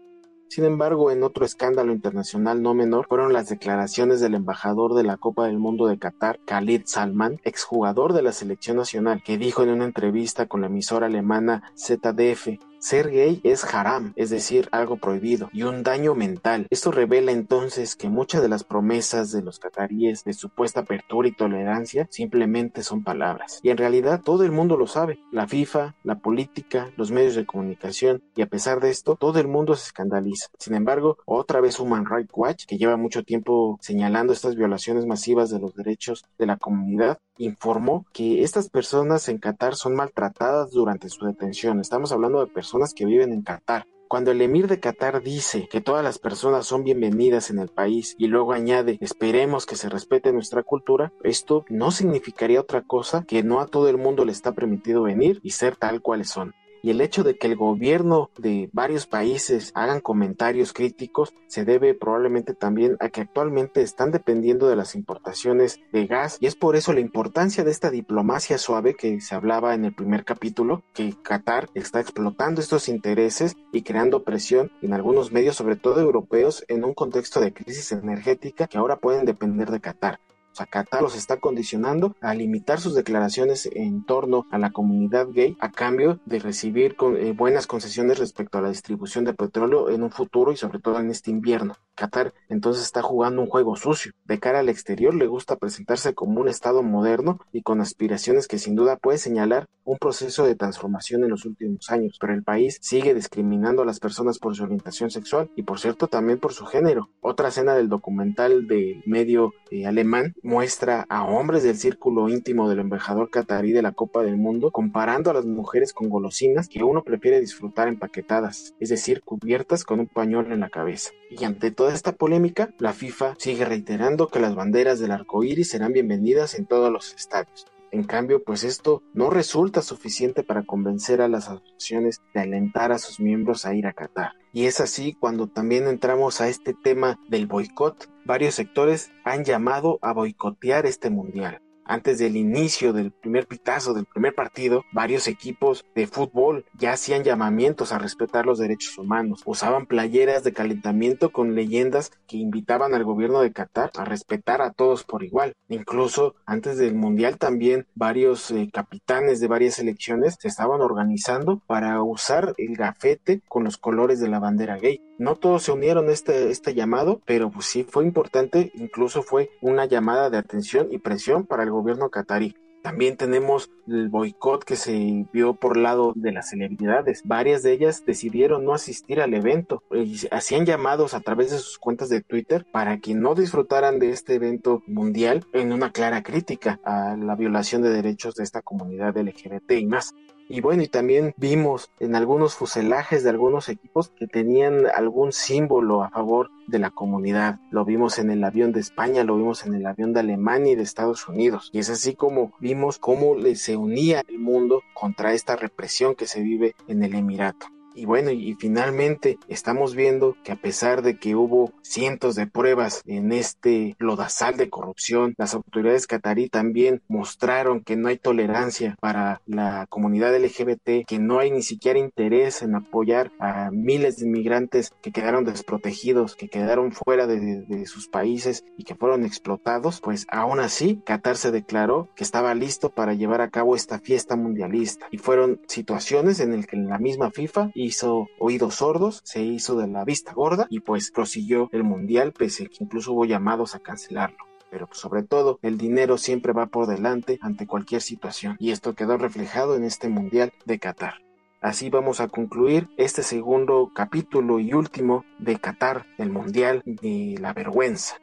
Sin 0.49 0.65
embargo, 0.65 1.11
en 1.11 1.23
otro 1.23 1.45
escándalo 1.45 1.93
internacional 1.93 2.63
no 2.63 2.75
menor 2.75 3.07
fueron 3.09 3.33
las 3.33 3.49
declaraciones 3.49 4.21
del 4.21 4.35
embajador 4.35 4.95
de 4.95 5.03
la 5.03 5.17
Copa 5.17 5.47
del 5.47 5.59
Mundo 5.59 5.87
de 5.87 5.99
Qatar, 5.99 6.39
Khalid 6.45 6.83
Salman, 6.85 7.41
exjugador 7.45 8.13
de 8.13 8.23
la 8.23 8.33
selección 8.33 8.77
nacional, 8.77 9.23
que 9.25 9.39
dijo 9.39 9.63
en 9.63 9.71
una 9.71 9.85
entrevista 9.85 10.47
con 10.47 10.61
la 10.61 10.69
emisora 10.69 11.07
alemana 11.07 11.73
ZDF 11.77 12.59
ser 12.85 13.11
gay 13.11 13.41
es 13.45 13.65
haram, 13.65 14.13
es 14.15 14.29
decir, 14.29 14.69
algo 14.71 14.99
prohibido 14.99 15.49
y 15.55 15.63
un 15.63 15.83
daño 15.83 16.15
mental. 16.15 16.67
Esto 16.69 16.91
revela 16.91 17.33
entonces 17.33 17.97
que 17.97 18.11
muchas 18.11 18.43
de 18.43 18.51
las 18.51 18.63
promesas 18.63 19.33
de 19.33 19.41
los 19.41 19.59
cataríes 19.59 20.23
de 20.25 20.35
supuesta 20.35 20.81
apertura 20.81 21.27
y 21.27 21.33
tolerancia 21.33 22.07
simplemente 22.11 22.83
son 22.83 23.03
palabras. 23.03 23.61
Y 23.63 23.71
en 23.71 23.79
realidad 23.79 24.21
todo 24.23 24.45
el 24.45 24.53
mundo 24.53 24.77
lo 24.77 24.87
sabe. 24.87 25.19
La 25.33 25.49
FIFA, 25.49 25.95
la 26.05 26.19
política, 26.19 26.91
los 26.99 27.11
medios 27.11 27.35
de 27.37 27.47
comunicación 27.47 28.23
y 28.37 28.43
a 28.43 28.49
pesar 28.49 28.81
de 28.81 28.91
esto, 28.91 29.17
todo 29.17 29.41
el 29.41 29.49
mundo 29.49 29.75
se 29.77 29.87
escandaliza. 29.87 30.49
Sin 30.59 30.75
embargo, 30.75 31.17
otra 31.25 31.63
vez 31.63 31.81
Human 31.81 32.05
Rights 32.05 32.33
Watch, 32.35 32.67
que 32.67 32.77
lleva 32.77 32.99
mucho 32.99 33.23
tiempo 33.23 33.79
señalando 33.81 34.35
estas 34.35 34.57
violaciones 34.57 35.07
masivas 35.07 35.49
de 35.49 35.59
los 35.59 35.75
derechos 35.75 36.27
de 36.39 36.45
la 36.45 36.59
comunidad, 36.59 37.19
informó 37.39 38.05
que 38.13 38.43
estas 38.43 38.69
personas 38.69 39.29
en 39.29 39.39
Qatar 39.39 39.75
son 39.75 39.97
maltratadas 39.97 40.71
durante 40.71 41.09
su 41.09 41.25
detención. 41.25 41.81
Estamos 41.81 42.13
hablando 42.13 42.41
de 42.41 42.47
personas 42.47 42.74
que 42.95 43.07
viven 43.07 43.33
en 43.33 43.43
Qatar. 43.43 43.87
Cuando 44.09 44.31
el 44.31 44.43
emir 44.43 44.69
de 44.69 44.81
Qatar 44.81 45.23
dice 45.23 45.69
que 45.71 45.81
todas 45.81 46.05
las 46.05 46.19
personas 46.19 46.67
son 46.67 46.85
bienvenidas 46.85 47.51
en 47.51 47.59
el 47.59 47.69
país 47.69 48.15
y 48.19 48.27
luego 48.27 48.53
añade 48.53 48.99
esperemos 49.01 49.65
que 49.65 49.77
se 49.77 49.89
respete 49.89 50.33
nuestra 50.33 50.63
cultura, 50.63 51.13
esto 51.23 51.65
no 51.69 51.91
significaría 51.91 52.61
otra 52.61 52.83
cosa 52.83 53.25
que 53.27 53.43
no 53.43 53.61
a 53.61 53.67
todo 53.67 53.89
el 53.89 53.97
mundo 53.97 54.25
le 54.25 54.33
está 54.33 54.53
permitido 54.53 55.03
venir 55.03 55.41
y 55.43 55.51
ser 55.51 55.77
tal 55.77 56.03
cuales 56.03 56.29
son 56.29 56.55
y 56.85 56.91
el 56.91 57.01
hecho 57.01 57.25
de 57.25 57.39
que 57.39 57.47
el 57.47 57.57
gobierno 57.57 58.29
de 58.37 58.69
varios 58.75 59.07
países 59.07 59.73
hagan 59.75 60.03
comentarios 60.03 60.75
críticos 60.75 61.33
se 61.47 61.65
debe 61.65 61.95
probablemente 61.95 62.53
también 62.53 62.99
a 63.01 63.09
que 63.09 63.23
actualmente 63.23 63.81
están 63.81 64.11
dependiendo 64.11 64.69
de 64.69 64.77
las 64.77 64.95
importaciones 64.95 65.81
de 65.93 66.07
gas 66.07 66.37
y 66.41 66.47
es 66.47 66.57
por 66.57 66.77
eso 66.77 66.93
la 66.93 67.01
importancia 67.01 67.65
de 67.65 67.71
esta 67.71 67.91
diplomacia 67.91 68.59
suave 68.59 68.97
que 68.97 69.19
se 69.23 69.35
hablaba 69.35 69.73
en 69.73 69.87
el 69.87 69.95
primer 69.95 70.27
capítulo, 70.27 70.83
que 70.93 71.15
Qatar 71.23 71.71
está 71.73 72.01
explotando 72.01 72.61
estos 72.61 72.91
intereses 72.91 73.57
y 73.73 73.81
creando 73.81 74.23
presión 74.23 74.71
en 74.83 74.93
algunos 74.93 75.33
medios, 75.33 75.57
sobre 75.57 75.77
todo 75.77 76.03
europeos, 76.03 76.67
en 76.69 76.85
un 76.85 76.93
contexto 76.93 77.41
de 77.41 77.55
crisis 77.55 77.93
energética 77.93 78.67
que 78.67 78.77
ahora 78.77 78.97
pueden 78.97 79.25
depender 79.25 79.71
de 79.71 79.81
Qatar. 79.81 80.21
O 80.55 80.57
sea, 80.57 80.67
Qatar 80.67 81.03
los 81.03 81.17
está 81.17 81.39
condicionando 81.39 82.15
a 82.21 82.33
limitar 82.33 82.79
sus 82.79 82.95
declaraciones 82.95 83.69
en 83.75 84.05
torno 84.05 84.47
a 84.53 84.59
la 84.59 84.71
comunidad 84.71 85.27
gay 85.33 85.57
a 85.59 85.73
cambio 85.73 86.21
de 86.27 86.39
recibir 86.39 86.95
eh, 87.19 87.35
buenas 87.37 87.67
concesiones 87.67 88.21
respecto 88.21 88.59
a 88.59 88.61
la 88.61 88.69
distribución 88.69 89.25
de 89.25 89.35
petróleo 89.35 89.91
en 89.91 90.05
un 90.05 90.13
futuro 90.13 90.53
y 90.53 90.57
sobre 90.57 90.79
todo 90.79 91.01
en 91.01 91.11
este 91.11 91.33
invierno. 91.33 91.75
Qatar 91.97 92.35
entonces 92.49 92.85
está 92.85 93.03
jugando 93.03 93.43
un 93.43 93.49
juego 93.49 93.75
sucio. 93.75 94.13
De 94.27 94.39
cara 94.39 94.61
al 94.61 94.69
exterior 94.69 95.13
le 95.13 95.27
gusta 95.27 95.57
presentarse 95.57 96.15
como 96.15 96.41
un 96.41 96.49
Estado 96.49 96.85
moderno 96.85 97.41
y 97.51 97.63
con 97.63 97.81
aspiraciones 97.81 98.47
que 98.47 98.59
sin 98.59 98.77
duda 98.77 98.97
puede 98.97 99.19
señalar 99.19 99.67
un 99.85 99.99
proceso 99.99 100.47
de 100.47 100.55
transformación 100.55 101.25
en 101.25 101.31
los 101.31 101.45
últimos 101.45 101.91
años, 101.91 102.17
pero 102.21 102.33
el 102.33 102.43
país 102.43 102.79
sigue 102.81 103.13
discriminando 103.13 103.83
a 103.83 103.85
las 103.87 104.01
personas 104.01 104.39
por 104.39 104.55
su 104.55 104.63
orientación 104.63 105.11
sexual 105.11 105.51
y 105.57 105.63
por 105.63 105.79
cierto 105.79 106.07
también 106.07 106.39
por 106.39 106.53
su 106.53 106.65
género. 106.65 107.11
Otra 107.21 107.49
escena 107.49 107.75
del 107.75 107.89
documental 107.89 108.67
del 108.67 109.03
medio 109.05 109.53
eh, 109.71 109.87
alemán 109.87 110.35
muestra 110.45 111.07
a 111.09 111.25
hombres 111.25 111.63
del 111.63 111.77
círculo 111.77 112.29
íntimo 112.29 112.69
del 112.69 112.81
embajador 112.81 113.31
catarí 113.31 113.73
de 113.73 113.81
la 113.81 113.93
Copa 113.93 114.23
del 114.23 114.37
Mundo 114.37 114.71
comparando 114.71 115.31
a 115.31 115.35
las 115.35 115.47
mujeres 115.47 115.95
con 115.95 116.11
golosinas 116.11 116.69
que 116.69 116.85
uno 116.85 117.03
prefiere 117.03 117.41
disfrutar 117.41 117.89
empaquetadas, 117.89 118.75
es 118.79 118.91
decir, 118.91 119.23
cubiertas 119.23 119.85
con 119.85 120.01
un 120.01 120.07
pañuelo 120.07 120.53
en 120.53 120.61
la 120.61 120.69
cabeza. 120.69 121.13
Y 121.31 121.45
ante 121.45 121.71
toda 121.71 121.95
esta 121.95 122.13
polémica, 122.13 122.75
la 122.79 122.93
FIFA 122.93 123.35
sigue 123.39 123.65
reiterando 123.65 124.29
que 124.29 124.39
las 124.39 124.55
banderas 124.55 125.01
del 125.01 125.13
arco 125.13 125.43
iris 125.43 125.71
serán 125.71 125.95
bienvenidas 125.95 126.55
en 126.59 126.67
todos 126.67 126.93
los 126.93 127.15
estadios. 127.15 127.67
En 127.95 128.03
cambio, 128.03 128.43
pues 128.43 128.65
esto 128.65 129.05
no 129.13 129.31
resulta 129.31 129.81
suficiente 129.81 130.43
para 130.43 130.65
convencer 130.65 131.23
a 131.23 131.29
las 131.29 131.49
asociaciones 131.49 132.21
de 132.35 132.41
alentar 132.41 132.91
a 132.91 132.99
sus 132.99 133.21
miembros 133.21 133.67
a 133.67 133.75
ir 133.75 133.87
a 133.87 133.93
Qatar. 133.93 134.33
Y 134.53 134.65
es 134.65 134.81
así 134.81 135.15
cuando 135.15 135.47
también 135.47 135.87
entramos 135.87 136.41
a 136.41 136.49
este 136.49 136.75
tema 136.75 137.21
del 137.29 137.47
boicot. 137.47 138.11
Varios 138.25 138.57
sectores 138.57 139.13
han 139.25 139.45
llamado 139.45 140.01
a 140.03 140.13
boicotear 140.13 140.87
este 140.87 141.09
mundial 141.09 141.61
antes 141.85 142.19
del 142.19 142.37
inicio 142.37 142.93
del 142.93 143.13
primer 143.13 143.47
pitazo 143.47 143.95
del 143.95 144.07
primer 144.07 144.35
partido, 144.35 144.85
varios 144.93 145.29
equipos 145.29 145.85
de 145.95 146.07
fútbol 146.07 146.65
ya 146.79 146.93
hacían 146.93 147.25
llamamientos 147.25 147.93
a 147.93 147.99
respetar 147.99 148.47
los 148.47 148.59
derechos 148.59 148.99
humanos. 148.99 149.43
Usaban 149.45 149.87
playeras 149.87 150.45
de 150.45 150.53
calentamiento 150.53 151.31
con 151.31 151.55
leyendas 151.55 152.11
que 152.27 152.37
invitaban 152.37 152.95
al 152.95 153.05
gobierno 153.05 153.41
de 153.41 153.53
Qatar 153.53 153.91
a 153.97 154.05
respetar 154.05 154.63
a 154.63 154.73
todos 154.73 155.05
por 155.05 155.23
igual. 155.25 155.55
Incluso 155.69 156.35
antes 156.47 156.79
del 156.79 156.95
mundial 156.95 157.39
también 157.39 157.87
varios 157.95 158.51
eh, 158.51 158.71
capitanes 158.73 159.41
de 159.41 159.49
varias 159.49 159.75
selecciones 159.75 160.37
se 160.41 160.49
estaban 160.49 160.81
organizando 160.81 161.61
para 161.67 162.03
usar 162.03 162.55
el 162.59 162.77
gafete 162.77 163.43
con 163.49 163.65
los 163.65 163.77
colores 163.77 164.21
de 164.21 164.29
la 164.29 164.39
bandera 164.39 164.79
gay. 164.79 165.01
No 165.19 165.37
todos 165.37 165.63
se 165.65 165.73
unieron 165.73 166.09
a 166.09 166.13
este, 166.13 166.51
este 166.51 166.75
llamado, 166.75 167.21
pero 167.25 167.51
pues 167.51 167.67
sí 167.67 167.85
fue 167.85 168.05
importante, 168.05 168.73
incluso 168.75 169.23
fue 169.23 169.51
una 169.61 169.85
llamada 169.85 170.29
de 170.29 170.39
atención 170.39 170.89
y 170.91 170.99
presión 170.99 171.47
para 171.47 171.63
el 171.63 171.71
gobierno 171.75 172.11
catarí. 172.11 172.55
También 172.85 173.17
tenemos 173.17 173.71
el 173.89 174.11
boicot 174.11 174.63
que 174.63 174.77
se 174.77 175.27
vio 175.33 175.55
por 175.55 175.79
lado 175.79 176.13
de 176.15 176.33
las 176.33 176.51
celebridades. 176.51 177.23
Varias 177.25 177.63
de 177.63 177.73
ellas 177.73 178.05
decidieron 178.05 178.67
no 178.67 178.75
asistir 178.75 179.23
al 179.23 179.33
evento 179.33 179.83
y 179.91 180.21
hacían 180.31 180.67
llamados 180.67 181.15
a 181.15 181.21
través 181.21 181.51
de 181.51 181.57
sus 181.57 181.79
cuentas 181.79 182.11
de 182.11 182.21
Twitter 182.21 182.67
para 182.71 182.99
que 182.99 183.15
no 183.15 183.35
disfrutaran 183.35 183.99
de 183.99 184.11
este 184.11 184.35
evento 184.35 184.83
mundial 184.87 185.47
en 185.55 185.73
una 185.73 185.93
clara 185.93 186.23
crítica 186.23 186.79
a 186.85 187.17
la 187.17 187.37
violación 187.37 187.81
de 187.81 187.89
derechos 187.89 188.35
de 188.35 188.45
esta 188.45 188.61
comunidad 188.61 189.17
LGBT 189.17 189.71
y 189.73 189.87
más. 189.87 190.15
Y 190.49 190.61
bueno, 190.61 190.83
y 190.83 190.89
también 190.89 191.35
vimos 191.37 191.91
en 192.01 192.15
algunos 192.15 192.55
fuselajes 192.55 193.25
de 193.25 193.31
algunos 193.31 193.69
equipos 193.69 194.11
que 194.11 194.27
tenían 194.27 194.87
algún 194.95 195.33
símbolo 195.33 196.03
a 196.03 196.11
favor 196.11 196.51
de 196.67 196.79
la 196.79 196.91
comunidad. 196.91 197.61
Lo 197.71 197.85
vimos 197.85 198.19
en 198.19 198.31
el 198.31 198.45
avión 198.45 198.73
de 198.73 198.81
España, 198.81 199.25
lo 199.25 199.37
vimos 199.37 199.65
en 199.65 199.75
el 199.75 199.87
avión 199.87 200.13
de 200.13 200.21
Alemania 200.21 200.73
y 200.73 200.77
de 200.77 200.83
Estados 200.83 201.29
Unidos. 201.29 201.71
Y 201.73 201.79
es 201.79 201.89
así 201.89 202.15
como 202.15 202.53
vimos 202.61 202.99
cómo 202.99 203.37
se 203.55 203.77
unía 203.77 204.23
el 204.29 204.39
mundo 204.39 204.83
contra 204.93 205.33
esta 205.33 205.57
represión 205.57 206.15
que 206.15 206.27
se 206.27 206.41
vive 206.41 206.75
en 206.89 207.03
el 207.03 207.15
Emirato. 207.15 207.74
Y 207.95 208.07
bueno, 208.07 208.31
y, 208.31 208.55
finalmente 208.55 209.39
estamos 209.49 209.95
viendo 209.95 210.37
que 210.43 210.53
a 210.53 210.57
pesar 210.57 211.03
de 211.03 211.19
que 211.19 211.35
hubo 211.35 211.73
cientos 211.83 212.35
de 212.35 212.47
pruebas 212.47 213.03
en 213.07 213.33
este 213.33 213.95
lodazal 213.99 214.57
de 214.57 214.71
corrupción, 214.71 215.35
las 215.39 215.55
autoridades 215.55 216.07
catarí 216.07 216.49
también 216.49 217.03
mostraron 217.09 217.83
que 217.83 217.97
no 217.97 218.09
hay 218.09 218.19
tolerancia 218.19 218.97
para 219.01 219.43
la 219.47 219.87
comunidad 219.89 220.37
LGBT, 220.37 221.07
que 221.07 221.19
no 221.19 221.39
hay 221.39 221.51
ni 221.51 221.63
siquiera 221.63 221.99
interés 221.99 222.63
en 222.63 222.75
apoyar 222.75 223.31
a 223.39 223.71
miles 223.71 224.17
de 224.17 224.27
inmigrantes 224.27 224.93
que 225.03 225.13
quedaron 225.13 225.45
desprotegidos, 225.45 226.35
que 226.37 226.49
quedaron 226.49 226.93
fuera 226.93 227.27
de, 227.27 227.85
sus 227.87 228.09
países 228.09 228.65
y 228.79 228.85
que 228.85 228.95
fueron 228.95 229.25
explotados, 229.25 230.01
pues 230.01 230.27
aún 230.31 230.59
así 230.59 231.03
Qatar 231.05 231.37
se 231.37 231.51
declaró 231.51 232.09
que 232.15 232.25
estaba 232.25 232.55
listo 232.55 232.91
para 232.91 233.15
llevar 233.15 233.41
a 233.41 233.51
cabo 233.51 233.77
esta 233.77 233.99
fiesta 233.99 234.37
mundialista. 234.37 235.07
Y 235.11 235.19
fueron 235.19 235.61
situaciones 235.69 236.41
en 236.41 236.57
las 236.57 236.67
que 236.67 236.77
la 236.77 236.99
misma 236.99 237.31
FIFA 237.31 237.71
hizo 237.85 238.29
oídos 238.39 238.77
sordos, 238.77 239.21
se 239.25 239.43
hizo 239.43 239.77
de 239.77 239.87
la 239.87 240.05
vista 240.05 240.33
gorda 240.33 240.67
y 240.71 240.81
pues 240.81 241.11
prosiguió 241.11 241.69
el 241.73 241.85
mundial 241.85 242.33
pese 242.33 242.65
a 242.65 242.69
que 242.69 242.83
incluso 242.85 243.13
hubo 243.13 243.25
llamados 243.25 243.75
a 243.75 243.81
cancelarlo 243.81 244.39
pero 244.75 244.89
pues, 244.89 244.99
sobre 244.99 245.23
todo 245.23 245.61
el 245.63 245.79
dinero 245.79 246.19
siempre 246.19 246.53
va 246.53 246.67
por 246.67 246.89
delante 246.89 247.39
ante 247.43 247.65
cualquier 247.65 248.01
situación 248.01 248.57
y 248.59 248.73
esto 248.73 248.95
quedó 248.95 249.17
reflejado 249.17 249.77
en 249.77 249.85
este 249.85 250.09
mundial 250.09 250.53
de 250.65 250.81
Qatar. 250.81 251.23
Así 251.61 251.91
vamos 251.91 252.21
a 252.21 252.27
concluir 252.27 252.89
este 252.97 253.23
segundo 253.23 253.93
capítulo 253.95 254.59
y 254.59 254.75
último 254.75 255.25
de 255.39 255.61
Qatar, 255.61 256.07
el 256.19 256.31
mundial 256.31 256.83
de 256.85 257.37
la 257.41 257.53
vergüenza. 257.53 258.17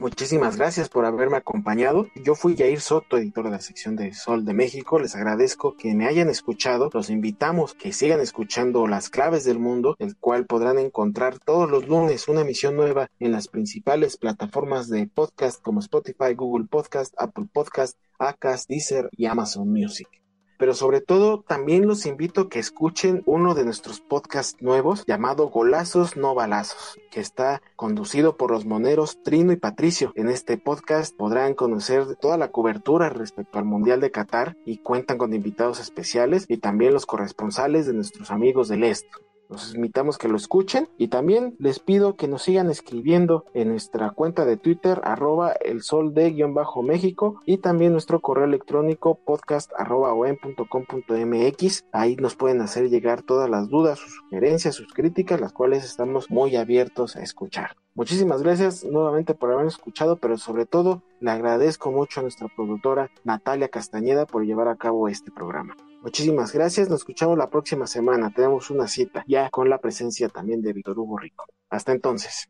Muchísimas 0.00 0.56
gracias 0.56 0.88
por 0.88 1.04
haberme 1.04 1.36
acompañado. 1.36 2.06
Yo 2.14 2.34
fui 2.34 2.56
Jair 2.56 2.80
Soto, 2.80 3.18
editor 3.18 3.44
de 3.44 3.50
la 3.50 3.60
sección 3.60 3.96
de 3.96 4.14
Sol 4.14 4.46
de 4.46 4.54
México. 4.54 4.98
Les 4.98 5.14
agradezco 5.14 5.76
que 5.76 5.94
me 5.94 6.06
hayan 6.06 6.30
escuchado. 6.30 6.88
Los 6.94 7.10
invitamos 7.10 7.74
que 7.74 7.92
sigan 7.92 8.18
escuchando 8.20 8.86
Las 8.86 9.10
Claves 9.10 9.44
del 9.44 9.58
Mundo, 9.58 9.96
el 9.98 10.16
cual 10.16 10.46
podrán 10.46 10.78
encontrar 10.78 11.38
todos 11.38 11.70
los 11.70 11.86
lunes 11.86 12.28
una 12.28 12.40
emisión 12.40 12.76
nueva 12.76 13.10
en 13.18 13.32
las 13.32 13.48
principales 13.48 14.16
plataformas 14.16 14.88
de 14.88 15.06
podcast 15.06 15.60
como 15.60 15.80
Spotify, 15.80 16.32
Google 16.34 16.64
Podcast, 16.64 17.12
Apple 17.18 17.48
Podcast, 17.52 17.98
Acast, 18.18 18.70
Deezer 18.70 19.10
y 19.12 19.26
Amazon 19.26 19.68
Music 19.68 20.19
pero 20.60 20.74
sobre 20.74 21.00
todo 21.00 21.40
también 21.40 21.88
los 21.88 22.04
invito 22.04 22.42
a 22.42 22.48
que 22.50 22.58
escuchen 22.58 23.22
uno 23.24 23.54
de 23.54 23.64
nuestros 23.64 24.00
podcasts 24.00 24.60
nuevos 24.60 25.04
llamado 25.06 25.48
Golazos 25.48 26.18
no 26.18 26.34
balazos, 26.34 27.00
que 27.10 27.20
está 27.20 27.62
conducido 27.76 28.36
por 28.36 28.50
los 28.50 28.66
moneros 28.66 29.22
Trino 29.22 29.52
y 29.52 29.56
Patricio. 29.56 30.12
En 30.16 30.28
este 30.28 30.58
podcast 30.58 31.16
podrán 31.16 31.54
conocer 31.54 32.14
toda 32.16 32.36
la 32.36 32.52
cobertura 32.52 33.08
respecto 33.08 33.58
al 33.58 33.64
Mundial 33.64 34.02
de 34.02 34.10
Qatar 34.10 34.58
y 34.66 34.76
cuentan 34.76 35.16
con 35.16 35.32
invitados 35.32 35.80
especiales 35.80 36.44
y 36.46 36.58
también 36.58 36.92
los 36.92 37.06
corresponsales 37.06 37.86
de 37.86 37.94
nuestros 37.94 38.30
amigos 38.30 38.68
del 38.68 38.84
Este. 38.84 39.08
Los 39.50 39.74
invitamos 39.74 40.16
que 40.16 40.28
lo 40.28 40.36
escuchen 40.36 40.88
y 40.96 41.08
también 41.08 41.56
les 41.58 41.80
pido 41.80 42.14
que 42.14 42.28
nos 42.28 42.42
sigan 42.42 42.70
escribiendo 42.70 43.44
en 43.52 43.70
nuestra 43.70 44.10
cuenta 44.12 44.44
de 44.44 44.56
Twitter 44.56 45.00
arroba 45.02 45.50
el 45.50 45.82
sol 45.82 46.14
de 46.14 46.30
guion 46.30 46.54
bajo 46.54 46.84
México 46.84 47.40
y 47.46 47.58
también 47.58 47.90
nuestro 47.90 48.20
correo 48.20 48.44
electrónico 48.44 49.16
podcast 49.16 49.72
arroba 49.76 50.14
mx. 50.14 51.84
Ahí 51.90 52.14
nos 52.14 52.36
pueden 52.36 52.60
hacer 52.60 52.90
llegar 52.90 53.22
todas 53.22 53.50
las 53.50 53.68
dudas, 53.68 53.98
sus 53.98 54.14
sugerencias, 54.14 54.76
sus 54.76 54.94
críticas, 54.94 55.40
las 55.40 55.52
cuales 55.52 55.84
estamos 55.84 56.30
muy 56.30 56.54
abiertos 56.54 57.16
a 57.16 57.22
escuchar. 57.22 57.76
Muchísimas 57.96 58.44
gracias 58.44 58.84
nuevamente 58.84 59.34
por 59.34 59.50
habernos 59.50 59.74
escuchado, 59.74 60.14
pero 60.14 60.38
sobre 60.38 60.64
todo 60.64 61.02
le 61.18 61.32
agradezco 61.32 61.90
mucho 61.90 62.20
a 62.20 62.22
nuestra 62.22 62.46
productora 62.54 63.10
Natalia 63.24 63.68
Castañeda 63.68 64.26
por 64.26 64.46
llevar 64.46 64.68
a 64.68 64.76
cabo 64.76 65.08
este 65.08 65.32
programa. 65.32 65.74
Muchísimas 66.02 66.52
gracias, 66.52 66.88
nos 66.88 67.00
escuchamos 67.00 67.36
la 67.36 67.50
próxima 67.50 67.86
semana. 67.86 68.30
Tenemos 68.30 68.70
una 68.70 68.88
cita 68.88 69.22
ya 69.26 69.50
con 69.50 69.68
la 69.68 69.78
presencia 69.78 70.28
también 70.30 70.62
de 70.62 70.72
Víctor 70.72 70.98
Hugo 70.98 71.18
Rico. 71.18 71.44
Hasta 71.68 71.92
entonces. 71.92 72.48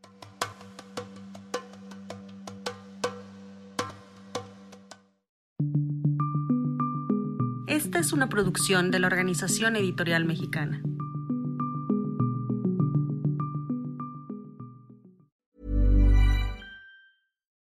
Esta 7.67 7.99
es 7.99 8.13
una 8.13 8.29
producción 8.29 8.91
de 8.91 9.01
la 9.01 9.09
Organización 9.09 9.75
Editorial 9.75 10.25
Mexicana. 10.25 10.83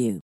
you. 0.00 0.29